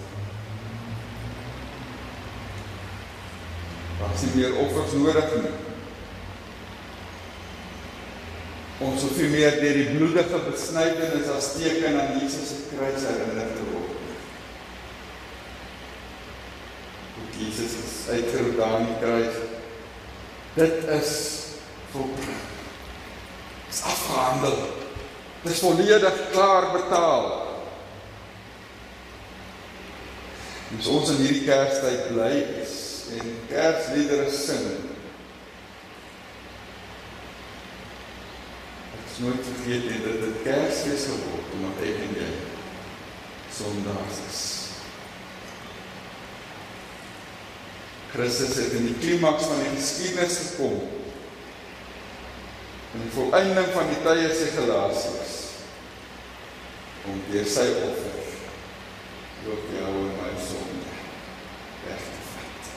Daar 3.99 4.15
is 4.15 4.21
nie 4.21 4.35
meer 4.35 4.57
offers 4.57 4.93
nodig 4.93 5.35
nie. 5.43 5.53
Ons 8.85 9.03
hoef 9.03 9.17
nie 9.17 9.33
meer 9.33 9.59
deur 9.63 9.81
die 9.81 9.91
bloedige 9.97 10.41
besnydenis 10.51 11.33
as 11.35 11.53
teken 11.57 11.99
aan 12.01 12.19
Jesus 12.21 12.49
se 12.53 12.63
kruis 12.71 13.09
herinner 13.09 13.51
te 13.57 13.67
word. 13.73 13.99
Hoe 17.15 17.29
Jesus 17.39 17.77
is 17.83 17.99
uitgeroep 18.11 18.57
daar 18.59 18.79
aan 18.79 18.89
die 18.93 19.03
kruis. 19.03 19.54
Dit 20.55 20.85
is 20.89 21.13
volbring. 21.91 22.43
Dit 23.67 23.75
is 23.75 23.83
afgehandel. 23.83 24.57
Dit 25.43 25.53
is 25.53 25.59
volledig 25.59 26.31
klaar 26.31 26.73
betaal. 26.73 27.43
Ons 30.77 30.87
ons 30.87 31.11
in 31.11 31.21
hierdie 31.23 31.45
Kerstyd 31.47 32.09
bly 32.11 32.33
is 32.63 32.75
en 33.15 33.35
Kersliedere 33.51 34.31
sing. 34.31 34.65
Ek 38.95 39.05
is 39.11 39.21
nooit 39.23 39.47
vergeet 39.51 39.91
dat 40.07 40.21
dit 40.25 40.43
Kersfees 40.47 41.09
geword 41.13 41.55
omdat 41.59 41.87
ek 41.91 42.03
en 42.09 42.19
jy 42.23 42.31
sondaars 43.55 44.23
is. 44.31 44.64
Christus 48.15 48.55
het 48.55 48.73
in 48.79 48.85
die 48.87 48.99
klimaks 49.03 49.49
van 49.51 49.59
die 49.59 49.73
geskiedenis 49.75 50.37
gekom. 50.39 50.77
In 52.95 53.03
die 53.03 53.15
volëinding 53.15 53.73
van 53.75 53.89
die 53.91 54.03
tye 54.05 54.29
sê 54.31 54.53
Galasiërs 54.55 55.41
om 57.11 57.19
deur 57.29 57.49
sy 57.51 57.67
offer 57.85 58.21
ook 59.51 59.65
jou 59.77 59.89
en 59.89 60.13
my 60.21 60.31
sonde 60.41 60.93
weg 61.89 62.05
te 62.05 62.23
vat. 62.29 62.71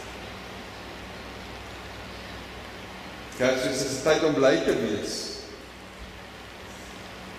Kersfees 3.38 3.86
is 3.86 3.96
'n 4.00 4.04
tyd 4.04 4.26
om 4.28 4.34
bly 4.42 4.56
te 4.66 4.76
wees. 4.82 5.16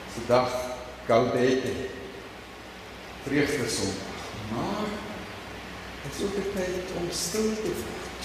Dis 0.07 0.23
'n 0.23 0.27
dag 0.27 0.55
Gaudete. 1.07 1.75
Vreugde 3.25 3.69
Sondag. 3.69 4.17
Maar 4.55 4.87
dit 4.87 5.08
is 6.15 6.25
ook 6.25 6.37
'n 6.37 6.51
tyd 6.55 6.87
om 6.97 7.07
stil 7.11 7.51
te 7.63 7.73
word. 7.83 8.23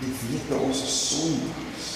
Die 0.00 0.14
wete 0.28 0.54
ons 0.54 0.82
is 0.82 0.96
sondaars. 1.08 1.88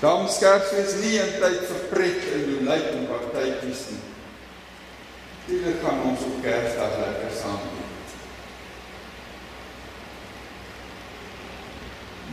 Dan 0.00 0.26
Kersfees 0.26 0.94
nie 1.02 1.18
'n 1.20 1.40
tyd 1.40 1.60
vir 1.70 1.82
pret 1.90 2.20
en 2.34 2.42
jolijt 2.50 2.90
en 2.92 3.06
partytjies 3.06 3.82
nie. 3.90 4.04
Dit 5.48 5.80
gaan 5.82 6.02
ons 6.02 6.20
op 6.20 6.42
Kersdag 6.42 6.98
lekker 6.98 7.32
saam 7.40 7.62
eet. 7.80 8.08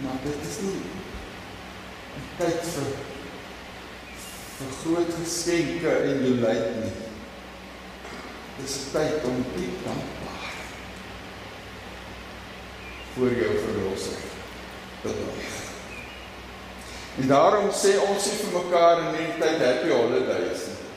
Maar 0.02 0.19
dit 0.24 0.39
is 0.50 0.58
nie 0.62 0.82
'n 2.19 2.28
tyd 2.38 2.62
vir 2.74 2.91
vir 4.58 4.71
groot 4.82 5.12
geskenke 5.24 5.89
en 5.89 6.26
jolijt 6.26 6.84
nie. 6.84 7.05
Dit 8.58 8.70
is 8.70 8.76
'n 8.76 8.91
tyd 8.91 9.24
om 9.24 9.46
diep 9.56 9.84
dankbaar 9.84 10.54
voor 13.13 13.32
jou 13.32 13.54
verlosser 13.65 14.20
te 15.02 15.08
wees. 15.08 15.58
En 17.15 17.28
daarom 17.28 17.70
sê 17.70 18.00
ons 18.10 18.26
nie 18.26 18.39
vir 18.39 18.63
mekaar 18.63 19.00
in 19.00 19.15
hierdie 19.15 19.39
tyd 19.39 19.62
happy 19.63 19.89
holidays 19.89 20.65
nie. 20.68 20.89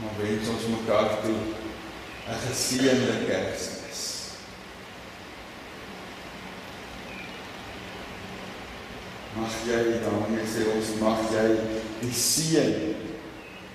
Maar 0.00 0.14
wens 0.20 0.48
ons 0.48 0.66
mekaar 0.76 1.10
toe 1.22 1.40
'n 2.28 2.38
geseënde 2.46 3.16
Kersfees. 3.26 4.02
Mag 9.36 9.52
jy 9.66 9.82
daarmee 10.04 10.46
sê 10.54 10.68
ons 10.76 10.88
mag 11.00 11.20
jy 11.32 11.48
die 12.00 12.14
seën 12.14 12.72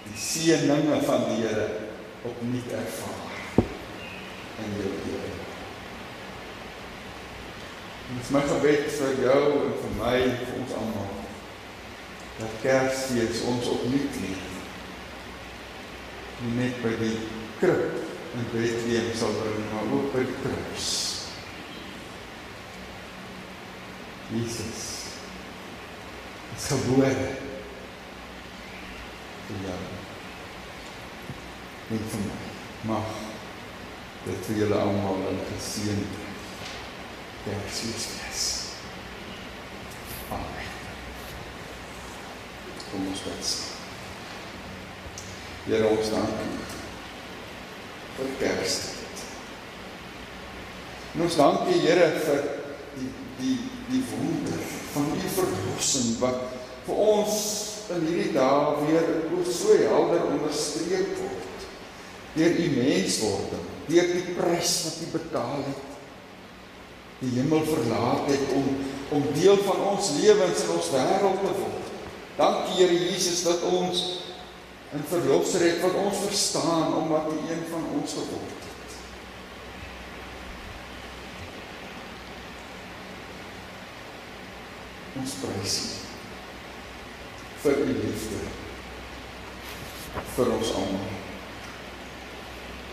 die 0.08 0.22
seëninge 0.22 1.02
van 1.06 1.28
die 1.30 1.44
Here 1.44 1.68
opnuut 2.28 2.72
ervaar 2.72 3.62
in 4.64 4.74
jou 4.80 4.92
lewe. 5.06 5.32
Dit 8.08 8.24
is 8.24 8.34
my 8.34 8.42
gebed 8.48 8.92
vir 8.98 9.24
jou 9.26 9.42
en 9.68 9.74
vir 9.84 9.96
my 10.00 10.14
en 10.24 10.38
vir 10.42 10.60
ons 10.62 10.76
almal 10.80 11.16
dat 12.38 12.60
Kersfees 12.62 13.42
ons 13.50 13.72
opnuut 13.74 14.20
leer. 14.22 14.44
Nie 16.44 16.54
net 16.60 16.82
by 16.84 16.94
die 17.00 17.16
krib 17.58 18.04
in 18.38 18.50
Bethlehem 18.52 19.10
sal 19.18 19.34
bring, 19.40 19.64
maar 19.72 19.90
ook 19.98 20.12
by 20.14 20.24
die 20.28 20.38
kruis. 20.44 20.92
Jesus 24.28 24.86
is 26.58 26.70
gebore 26.74 27.47
vir 29.48 29.58
jou 29.68 29.80
en 31.90 32.08
vir 32.12 32.24
my. 32.28 32.40
Mag 32.88 33.12
dit 34.26 34.48
vir 34.48 34.58
julle 34.62 34.80
almal 34.80 35.22
'n 35.32 35.40
geseënde 35.52 36.26
Kersfees 37.44 38.08
wees. 38.12 38.44
Amen. 40.30 40.68
Kom 42.92 43.08
ons 43.08 43.22
bid. 43.24 43.54
Here 45.66 45.88
ons 45.88 46.10
dank 46.10 46.30
U 46.44 46.50
vir 48.18 48.30
Kerstyd. 48.40 49.24
En 51.16 51.22
ons 51.22 51.36
dank 51.36 51.68
U 51.68 51.80
Here 51.80 52.10
vir 52.26 52.44
die 52.98 53.12
die 53.40 53.60
die 53.88 54.04
wonder 54.12 54.62
van 54.94 55.12
U 55.16 55.30
verlossing 55.40 56.20
wat 56.20 56.44
vir 56.86 56.96
ons 56.96 57.67
in 57.96 58.08
hierdie 58.08 58.34
dae 58.36 58.74
weer 58.84 59.06
so 59.48 59.76
helder 59.80 60.26
onderstreep 60.28 61.14
word 61.22 61.48
deur 62.38 62.54
U 62.54 62.66
menswording, 62.76 63.68
deur 63.88 64.10
die 64.14 64.36
prys 64.38 64.74
wat 64.86 64.98
U 65.02 65.08
betaal 65.16 65.64
het. 65.66 65.96
Die 67.18 67.32
hemel 67.40 67.64
verlaat 67.66 68.30
het 68.30 68.54
om 68.54 68.68
om 69.16 69.24
deel 69.32 69.56
van 69.64 69.78
ons 69.94 70.10
lewens 70.20 70.66
in 70.66 70.72
ons 70.76 70.90
wêreld 70.92 71.38
te 71.40 71.52
word. 71.56 71.92
Dankie 72.38 72.76
Here 72.76 72.98
Jesus 72.98 73.44
dat 73.48 73.64
ons 73.72 74.02
'n 74.94 75.04
verlosser 75.08 75.64
het 75.64 75.82
wat 75.82 75.96
ons 75.96 76.18
verstaan 76.28 76.94
omdat 76.94 77.32
hy 77.32 77.38
een 77.52 77.64
van 77.72 77.84
ons 78.00 78.12
geword 78.14 78.60
het. 78.68 78.92
Ons 85.22 85.32
prys 85.42 85.78
U 86.04 86.07
vir 87.68 87.84
U 87.84 87.94
liefde 88.00 88.44
vir 90.38 90.52
ons 90.56 90.74
almal. 90.80 91.08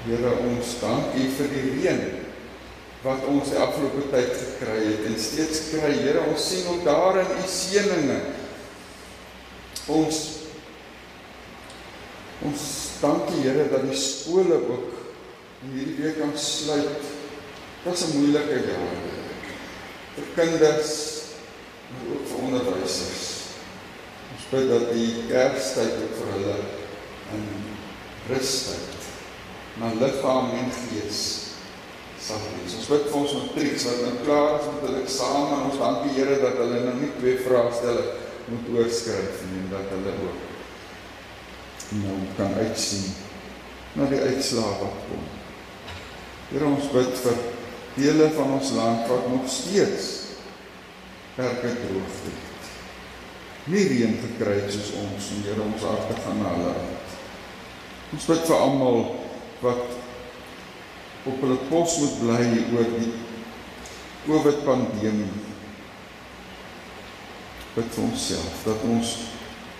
Here, 0.05 0.31
ons 0.51 0.73
dank 0.83 1.15
U 1.15 1.27
vir 1.39 1.53
die 1.53 1.65
reën 1.77 2.01
wat 3.05 3.27
ons 3.29 3.51
die 3.53 3.61
afgelope 3.61 4.07
tyd 4.13 4.33
gekry 4.33 4.79
het 4.81 5.05
en 5.11 5.19
steeds 5.21 5.69
kry. 5.71 5.93
Here, 6.01 6.25
ons 6.27 6.47
sien 6.51 6.67
ook 6.73 6.83
daarin 6.87 7.31
U 7.37 7.45
seëninge. 7.55 8.19
Ons 9.95 10.23
ons 12.45 12.65
dank 13.01 13.31
U 13.31 13.43
Here 13.45 13.69
dat 13.71 13.87
die 13.87 14.01
skole 14.01 14.59
ook 14.59 14.91
hierdie 15.69 16.01
week 16.01 16.19
kan 16.19 16.35
sluit. 16.37 16.99
Dit 17.05 17.87
was 17.87 18.05
'n 18.09 18.17
moeilike 18.19 18.59
jaar 18.67 18.99
vir 20.17 20.27
kinders 20.35 20.93
maar 21.95 22.17
ook 22.17 22.27
vir 22.29 22.45
onderwysers. 22.49 23.24
Ons 24.35 24.51
bid 24.51 24.69
dat 24.71 24.91
die 24.91 25.25
Kerstyd 25.31 26.01
ook 26.03 26.19
vir 26.19 26.33
hulle 26.35 26.57
in 27.35 27.45
rustyd, 28.29 29.09
maar 29.79 29.95
liggaam 30.01 30.55
en 30.59 30.73
gees 30.75 31.21
sal 32.25 32.41
wees. 32.57 32.75
Ons 32.81 32.89
bid 32.89 33.07
vir 33.11 33.19
ons 33.21 33.35
matrieks 33.39 33.87
wat 33.89 34.01
nou 34.03 34.13
klaar 34.25 34.55
is 34.59 34.69
met 34.73 34.87
hulle 34.89 35.03
eksamen 35.05 35.55
en 35.57 35.67
ons 35.69 35.81
dank 35.81 36.07
die 36.07 36.15
Here 36.17 36.39
dat 36.41 36.57
hulle 36.63 36.81
nou 36.87 36.95
nie 37.03 37.13
twee 37.19 37.37
vraestelle 37.45 38.05
moet 38.49 38.71
oorskryf 38.75 39.45
nie 39.51 39.61
en 39.63 39.71
dat 39.73 39.93
hulle 39.93 40.15
ook 40.25 40.51
nou 42.01 42.17
kan 42.39 42.57
uitsien 42.65 43.13
na 43.95 44.09
die 44.11 44.23
uitslae 44.25 44.73
wat 44.81 45.05
kom. 45.11 45.29
Here 46.49 46.71
ons 46.71 46.91
bid 46.97 47.13
vir 47.27 47.39
dele 47.95 48.33
van 48.35 48.57
ons 48.57 48.73
land 48.79 49.07
wat 49.13 49.31
nog 49.31 49.47
steeds 49.51 50.11
perke 51.37 51.77
droogte 51.85 52.33
het. 52.33 52.54
Nie 53.73 53.87
reën 53.89 54.19
gekry 54.21 54.59
het 54.61 54.73
soos 54.75 54.91
ons 55.01 55.29
en 55.33 55.45
Here 55.47 55.63
ons 55.65 55.85
harte 55.89 56.17
gaan 56.21 56.43
na 56.43 56.51
hulle 56.53 56.73
uit. 56.77 57.15
Ons 58.13 58.27
bid 58.29 58.43
vir 58.45 58.57
almal 58.61 58.99
wat 59.63 59.85
op 61.25 61.41
hulle 61.41 61.57
pos 61.71 61.97
moet 62.03 62.19
bly 62.21 62.43
oor 62.75 62.91
die 62.99 63.13
COVID 64.27 64.61
pandemie. 64.69 65.31
Bid 67.75 67.89
vir 67.97 68.05
onsself 68.05 68.67
dat 68.69 68.85
ons 68.91 69.17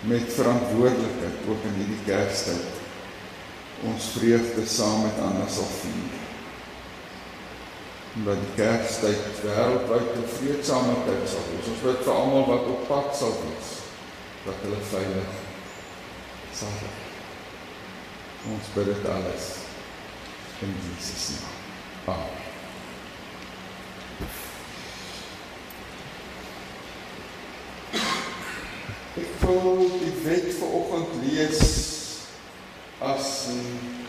met 0.09 0.33
verantwoordelikheid 0.33 1.49
ook 1.49 1.69
in 1.69 1.79
hierdie 1.81 2.03
Kerstyd 2.09 2.81
ons 3.85 4.13
vreugde 4.15 4.65
saam 4.69 5.03
met 5.05 5.21
ander 5.21 5.49
sal 5.51 5.69
vier 5.81 6.34
dat 8.23 8.39
die 8.39 8.53
Kerstyd 8.55 9.41
wêreldwyd 9.43 10.15
'n 10.15 10.29
vreedsame 10.37 10.95
tyd 11.07 11.27
sal 11.29 11.43
wees. 11.51 11.67
Ons 11.71 11.83
bid 11.83 11.99
vir 12.05 12.13
almal 12.13 12.45
wat 12.47 12.69
op 12.73 12.87
pad 12.87 13.15
sal 13.15 13.35
wees 13.43 13.69
dat 14.45 14.63
hulle 14.63 14.81
veilig 14.93 15.31
sal 16.53 16.73
wees. 16.79 17.03
Ons 18.53 18.73
bid 18.73 18.85
dit 18.85 19.09
alles 19.09 19.45
in 20.61 20.75
Jesus 20.85 21.29
naam. 21.35 22.15
Amen. 22.15 22.45
Ek 29.15 29.31
wil 29.39 29.77
die 29.99 30.15
wet 30.23 30.49
vanoggend 30.59 31.13
lees 31.23 31.61
as 32.99 33.47
'n 33.47 34.04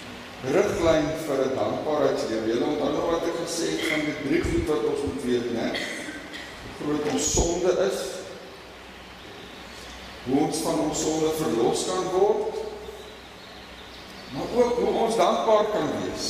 riglyn 0.55 1.09
vir 1.26 1.38
'n 1.44 1.57
dankbaarheidslewe. 1.57 2.49
Julle 2.49 2.66
onthou 2.66 2.92
nog 2.92 3.11
wat 3.11 3.24
ek 3.30 3.38
gesê 3.44 3.70
het 3.70 3.84
van 3.90 4.01
die 4.07 4.16
drie 4.26 4.42
goed 4.42 4.66
wat 4.66 4.84
ons 4.90 5.03
moet 5.07 5.22
weet, 5.24 5.53
né? 5.53 5.68
Groot 6.78 7.12
ons 7.12 7.32
sonde 7.32 7.72
is. 7.90 8.01
Hoe 10.26 10.40
ons 10.40 10.59
van 10.59 10.78
ons 10.78 11.01
sonde 11.01 11.30
verlos 11.38 11.84
kan 11.86 12.05
word. 12.12 12.55
Maar 14.34 14.49
ook 14.57 14.76
hoe 14.78 14.94
ons 15.05 15.16
dankbaar 15.16 15.64
kan 15.72 15.88
wees. 16.03 16.28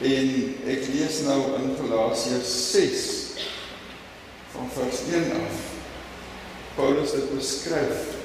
En 0.00 0.28
ek 0.66 0.86
lees 0.94 1.20
nou 1.20 1.40
in 1.58 1.76
Galasiërs 1.76 2.70
6 2.70 3.04
van 4.52 4.70
vers 4.76 5.00
1 5.12 5.32
af. 5.32 5.56
Paulus 6.74 7.12
het 7.12 7.34
beskryf 7.34 8.19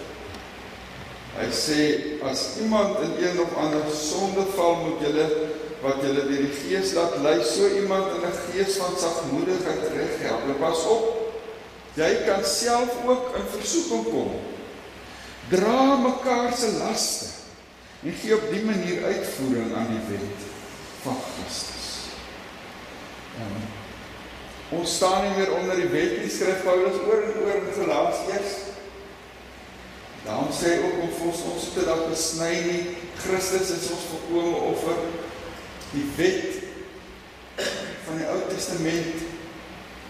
Hy 1.36 1.50
sê 1.52 1.82
as 2.24 2.56
iemand 2.64 3.02
in 3.04 3.18
een 3.20 3.40
of 3.44 3.56
ander 3.60 3.84
sonde 3.92 4.46
val, 4.56 4.76
moet 4.86 5.04
julle 5.04 5.26
wat 5.84 6.00
julle 6.02 6.24
deur 6.30 6.44
die 6.48 6.56
Gees 6.56 6.94
laat 6.96 7.18
lei, 7.24 7.42
so 7.44 7.68
iemand 7.68 8.16
in 8.16 8.24
'n 8.24 8.38
gees 8.48 8.78
van 8.80 8.96
sagmoedigheid 8.98 9.84
reghelp. 9.94 10.60
Pas 10.60 10.86
op. 10.88 11.04
Jy 11.96 12.24
kan 12.26 12.44
self 12.44 12.92
ook 13.08 13.36
in 13.36 13.48
versoeking 13.60 14.04
kom. 14.04 14.32
Dra 15.50 15.96
mekaar 15.96 16.54
se 16.54 16.72
laste 16.72 17.26
en 18.04 18.14
gee 18.22 18.36
op 18.36 18.50
die 18.52 18.66
manier 18.66 19.04
uitvoering 19.04 19.76
aan 19.76 19.88
die 19.88 20.06
wet 20.10 20.42
van 21.02 21.18
Christus. 21.26 21.88
En 23.40 23.54
ons 24.78 24.96
staan 24.96 25.24
nie 25.24 25.38
meer 25.38 25.54
onder 25.54 25.76
die 25.76 25.90
wet 25.90 26.18
nie, 26.22 26.30
skryf 26.30 26.64
Paulus 26.64 27.00
oor 27.08 27.22
en 27.24 27.40
oor 27.44 27.62
in 27.62 27.74
Galasiërs 27.78 28.75
Daarom 30.26 30.50
sê 30.50 30.80
ook 30.82 31.04
om 31.06 31.28
ons 31.28 31.42
ons 31.54 31.66
te 31.74 31.84
dat 31.86 32.08
besny 32.10 32.54
nie 32.66 32.82
Christus 33.22 33.70
is 33.76 33.92
ons 33.94 34.08
volkomme 34.10 34.58
offer. 34.72 35.04
Die 35.92 36.06
wet 36.18 36.64
van 38.08 38.18
die 38.18 38.30
Ou 38.34 38.40
Testament 38.50 39.22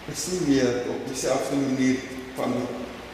is 0.08 0.22
nie 0.32 0.40
meer 0.46 0.86
op 0.88 1.02
dieselfde 1.10 1.58
manier 1.60 2.00
van 2.38 2.54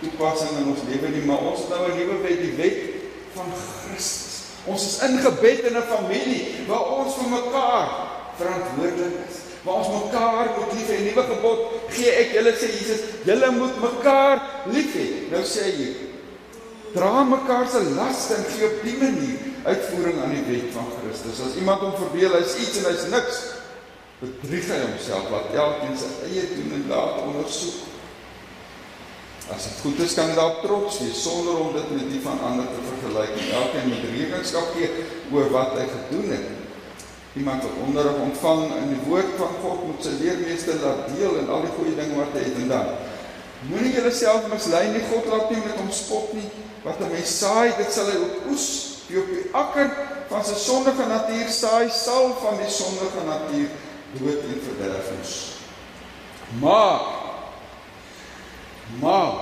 toepassing 0.02 0.60
in 0.60 0.70
ons 0.70 0.84
lewe 0.86 1.10
nie, 1.10 1.24
maar 1.26 1.42
ons 1.50 1.66
nou 1.70 1.80
'n 1.88 1.96
nuwe 1.98 2.20
wet, 2.22 2.38
die 2.38 2.54
wet 2.60 2.78
van 3.34 3.50
Christus. 3.50 4.54
Ons 4.64 4.86
is 4.86 5.02
ingebed 5.02 5.66
in 5.66 5.76
'n 5.76 5.90
familie 5.90 6.66
waar 6.68 6.86
ons 7.02 7.14
vir 7.18 7.28
mekaar 7.28 7.88
verantwoordelik 8.38 9.26
is. 9.26 9.36
Waar 9.64 9.74
ons 9.74 10.04
mekaar 10.04 10.54
moet 10.58 10.72
lief 10.72 10.88
hê. 10.88 10.98
Nuwe 11.02 11.22
gebod 11.34 11.58
gee 11.88 12.10
ek 12.10 12.32
julle 12.32 12.52
sê 12.54 12.70
Jesus, 12.70 13.00
julle 13.24 13.50
moet 13.50 13.76
mekaar 13.80 14.42
lief 14.70 14.94
hê. 14.94 15.06
Nou 15.30 15.42
sê 15.42 15.66
hy 15.66 16.11
dra 16.92 17.24
mekaar 17.24 17.66
se 17.68 17.82
laste 17.96 18.34
en 18.34 18.44
gee 18.52 18.68
op 18.68 18.82
die 18.84 18.96
manier 19.00 19.38
uitvoering 19.64 20.20
aan 20.22 20.34
die 20.34 20.44
wet 20.48 20.72
van 20.74 20.90
Christus. 20.98 21.40
As 21.46 21.56
iemand 21.60 21.84
hom 21.84 21.94
verbeel 21.98 22.34
hy's 22.36 22.56
iets 22.60 22.80
en 22.80 22.90
hy's 22.90 23.06
niks, 23.12 23.40
bedrieg 24.22 24.68
hy 24.70 24.80
homself 24.84 25.30
wat 25.32 25.54
elkeen 25.54 25.96
sy 25.98 26.10
eie 26.28 26.44
doen 26.54 26.76
en 26.78 26.86
laat 26.90 27.22
ondersoek. 27.24 27.88
As 29.52 29.66
dit 29.66 29.80
goed 29.82 30.00
is, 30.04 30.14
kan 30.16 30.30
jy 30.30 30.36
daarop 30.38 30.60
trots 30.64 31.00
wees 31.02 31.22
sonder 31.24 31.58
om 31.60 31.72
dit 31.74 31.88
met 31.96 32.10
die 32.12 32.20
van 32.24 32.38
ander 32.46 32.68
te 32.70 32.82
vergelyk. 32.88 33.32
Elkeen 33.58 33.88
moet 33.90 34.04
rekenskap 34.14 34.76
gee 34.76 35.06
oor 35.34 35.50
wat 35.52 35.74
hy 35.78 35.86
gedoen 35.90 36.30
het. 36.32 36.46
Iemand 37.40 37.64
wat 37.64 37.80
onderrig 37.86 38.20
ontvang 38.22 38.62
in 38.76 38.92
die 38.92 39.02
woord 39.08 39.34
van 39.40 39.56
God 39.64 39.84
moet 39.88 40.04
sy 40.04 40.12
leermeester 40.20 40.78
laat 40.84 41.08
deel 41.16 41.40
in 41.40 41.50
al 41.50 41.64
die 41.64 41.74
goeie 41.78 41.96
dinge 41.98 42.18
wat 42.20 42.36
hy 42.36 42.44
het 42.44 42.60
en 42.62 42.70
dan. 42.70 42.92
Moenie 43.68 43.94
jouself 43.94 44.48
mislei 44.50 44.88
nie. 44.90 45.04
God 45.10 45.28
laat 45.30 45.50
nie 45.50 45.62
met 45.62 45.78
hom 45.78 45.90
spot 45.94 46.32
nie 46.34 46.48
wat 46.82 46.98
'n 47.00 47.12
mens 47.12 47.38
saai, 47.38 47.76
dit 47.76 47.92
sal 47.92 48.06
hy 48.10 48.16
ook 48.18 48.50
oes. 48.50 48.66
Wie 49.06 49.18
op 49.20 49.26
die 49.26 49.48
akker 49.52 49.90
van 50.28 50.44
sy 50.44 50.54
sondige 50.54 51.06
natuur 51.06 51.48
saai, 51.48 51.90
sal 51.90 52.34
van 52.42 52.56
die 52.58 52.70
sondige 52.70 53.22
natuur 53.26 53.68
dood 54.18 54.42
en 54.50 54.60
verderfnis. 54.66 55.32
Maar 56.60 57.00
maar 59.00 59.32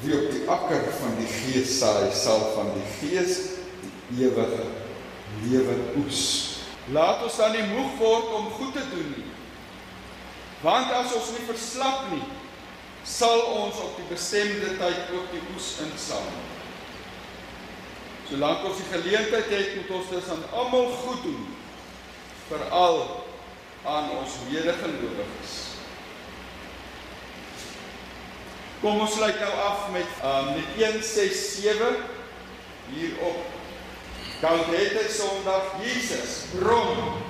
wie 0.00 0.14
op 0.14 0.30
die 0.30 0.48
akker 0.48 0.82
van 1.00 1.16
die 1.18 1.26
gees 1.26 1.78
saai, 1.78 2.12
sal 2.14 2.52
van 2.54 2.70
die 2.74 2.88
gees 3.00 3.38
die 4.08 4.24
ewige 4.26 4.64
lewe 5.42 5.76
oes. 5.96 6.22
Laat 6.92 7.22
ons 7.22 7.36
dan 7.36 7.52
nie 7.52 7.66
moeg 7.74 7.98
word 7.98 8.32
om 8.34 8.50
goed 8.50 8.72
te 8.72 8.86
doen 8.90 9.14
nie. 9.16 9.28
Want 10.62 10.92
as 10.92 11.14
ons 11.14 11.30
nie 11.34 11.46
verslap 11.46 12.10
nie, 12.10 12.24
sal 13.04 13.40
ons 13.58 13.80
op 13.82 13.96
die 13.98 14.08
bestemde 14.10 14.76
tyd 14.78 15.10
ook 15.14 15.30
die 15.34 15.42
oes 15.54 15.74
insamel. 15.84 16.44
Solank 18.28 18.64
ons 18.64 18.78
die 18.80 18.88
geleentheid 18.92 19.50
het, 19.52 19.74
moet 19.76 19.90
ons 19.98 20.08
dit 20.14 20.30
aan 20.32 20.44
almal 20.56 20.88
goed 21.02 21.22
doen, 21.26 21.42
veral 22.48 23.02
aan 23.84 24.10
ons 24.16 24.38
medegelowiges. 24.48 25.58
Kom 28.82 29.02
ons 29.02 29.12
sluit 29.14 29.36
nou 29.38 29.50
af 29.62 29.90
met 29.94 30.22
um 30.26 30.54
met 30.56 30.70
167 30.78 32.00
hier 32.94 33.18
op 33.22 33.44
Gaudete 34.40 35.04
Sondag 35.12 35.76
Jesus 35.82 36.40
bron 36.50 37.20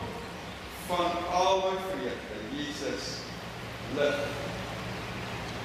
van 0.86 1.10
al 1.32 1.60
my 1.66 1.74
vrede 1.90 2.40
Jesus 2.56 3.10
lig 3.96 4.16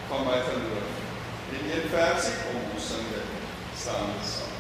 van 0.08 0.24
my 0.26 0.39
geloof. 0.49 0.93
In 1.49 1.64
een 1.72 1.89
versie 1.89 2.34
kom 2.43 2.62
ons 2.74 2.88
sing 2.88 3.05
dit 3.14 3.28
staan 3.82 4.10
saam. 4.24 4.57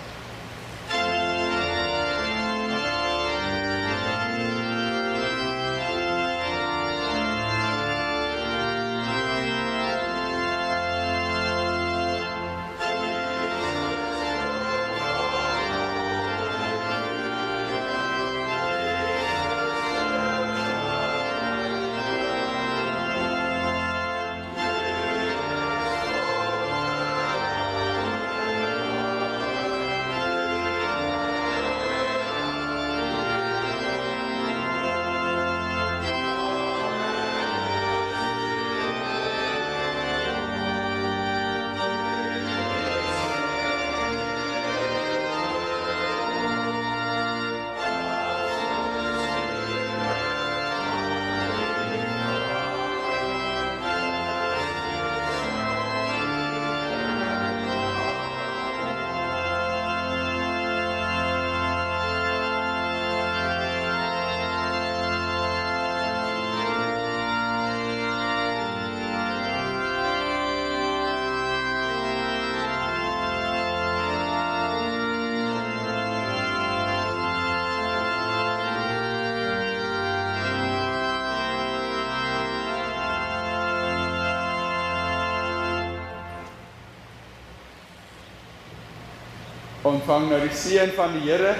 Ontvang 89.87 90.29
nou 90.31 90.39
die 90.43 90.55
seën 90.55 90.93
van 90.97 91.15
die 91.15 91.25
Here 91.29 91.55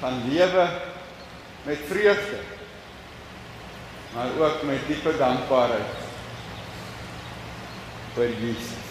van 0.00 0.20
lewe 0.28 0.66
met 1.64 1.86
vreugde 1.88 2.42
maar 4.14 4.30
ook 4.38 4.62
met 4.62 4.86
diepe 4.86 5.16
dankbaarheid 5.18 6.02
vir 8.14 8.30
Jesus. 8.38 8.90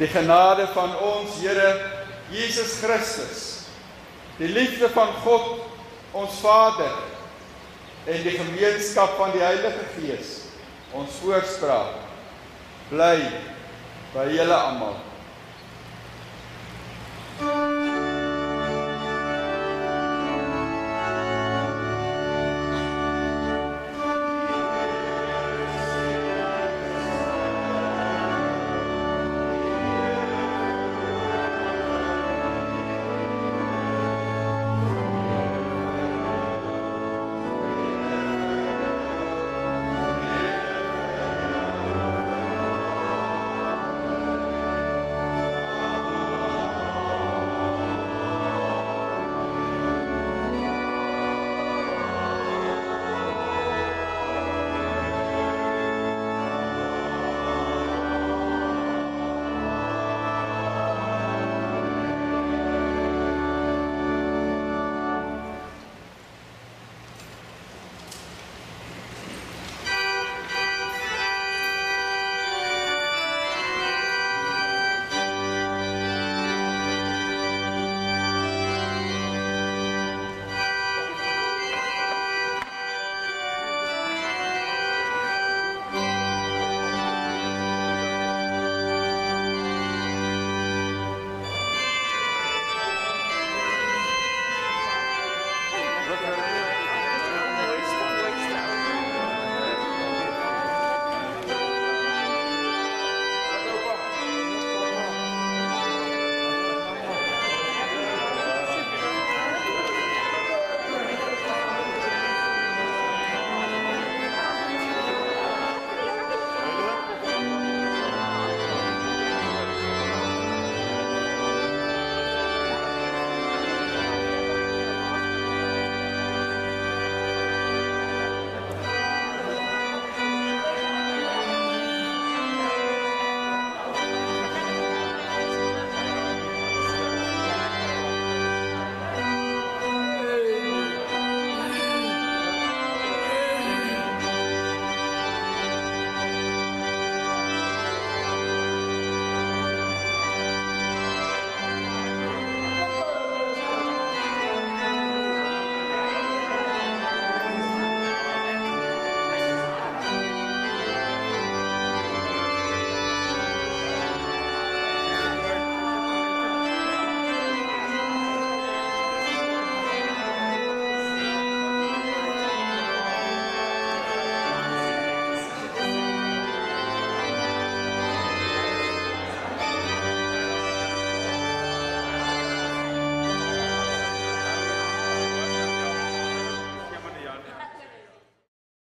Die 0.00 0.08
genade 0.10 0.66
van 0.74 0.96
ons 0.98 1.36
Here 1.38 1.68
Jesus 2.32 2.80
Christus, 2.80 3.42
die 4.40 4.48
liefde 4.50 4.88
van 4.90 5.12
God 5.22 5.60
ons 6.16 6.40
Vader 6.42 6.96
en 8.10 8.24
die 8.24 8.34
gemeenskap 8.34 9.14
van 9.20 9.30
die 9.36 9.44
Heilige 9.44 9.86
Gees 9.94 10.32
ons 10.96 11.20
voorspraak 11.22 12.00
bly 12.90 13.14
by 14.12 14.26
julle 14.34 14.58
almal 14.58 14.98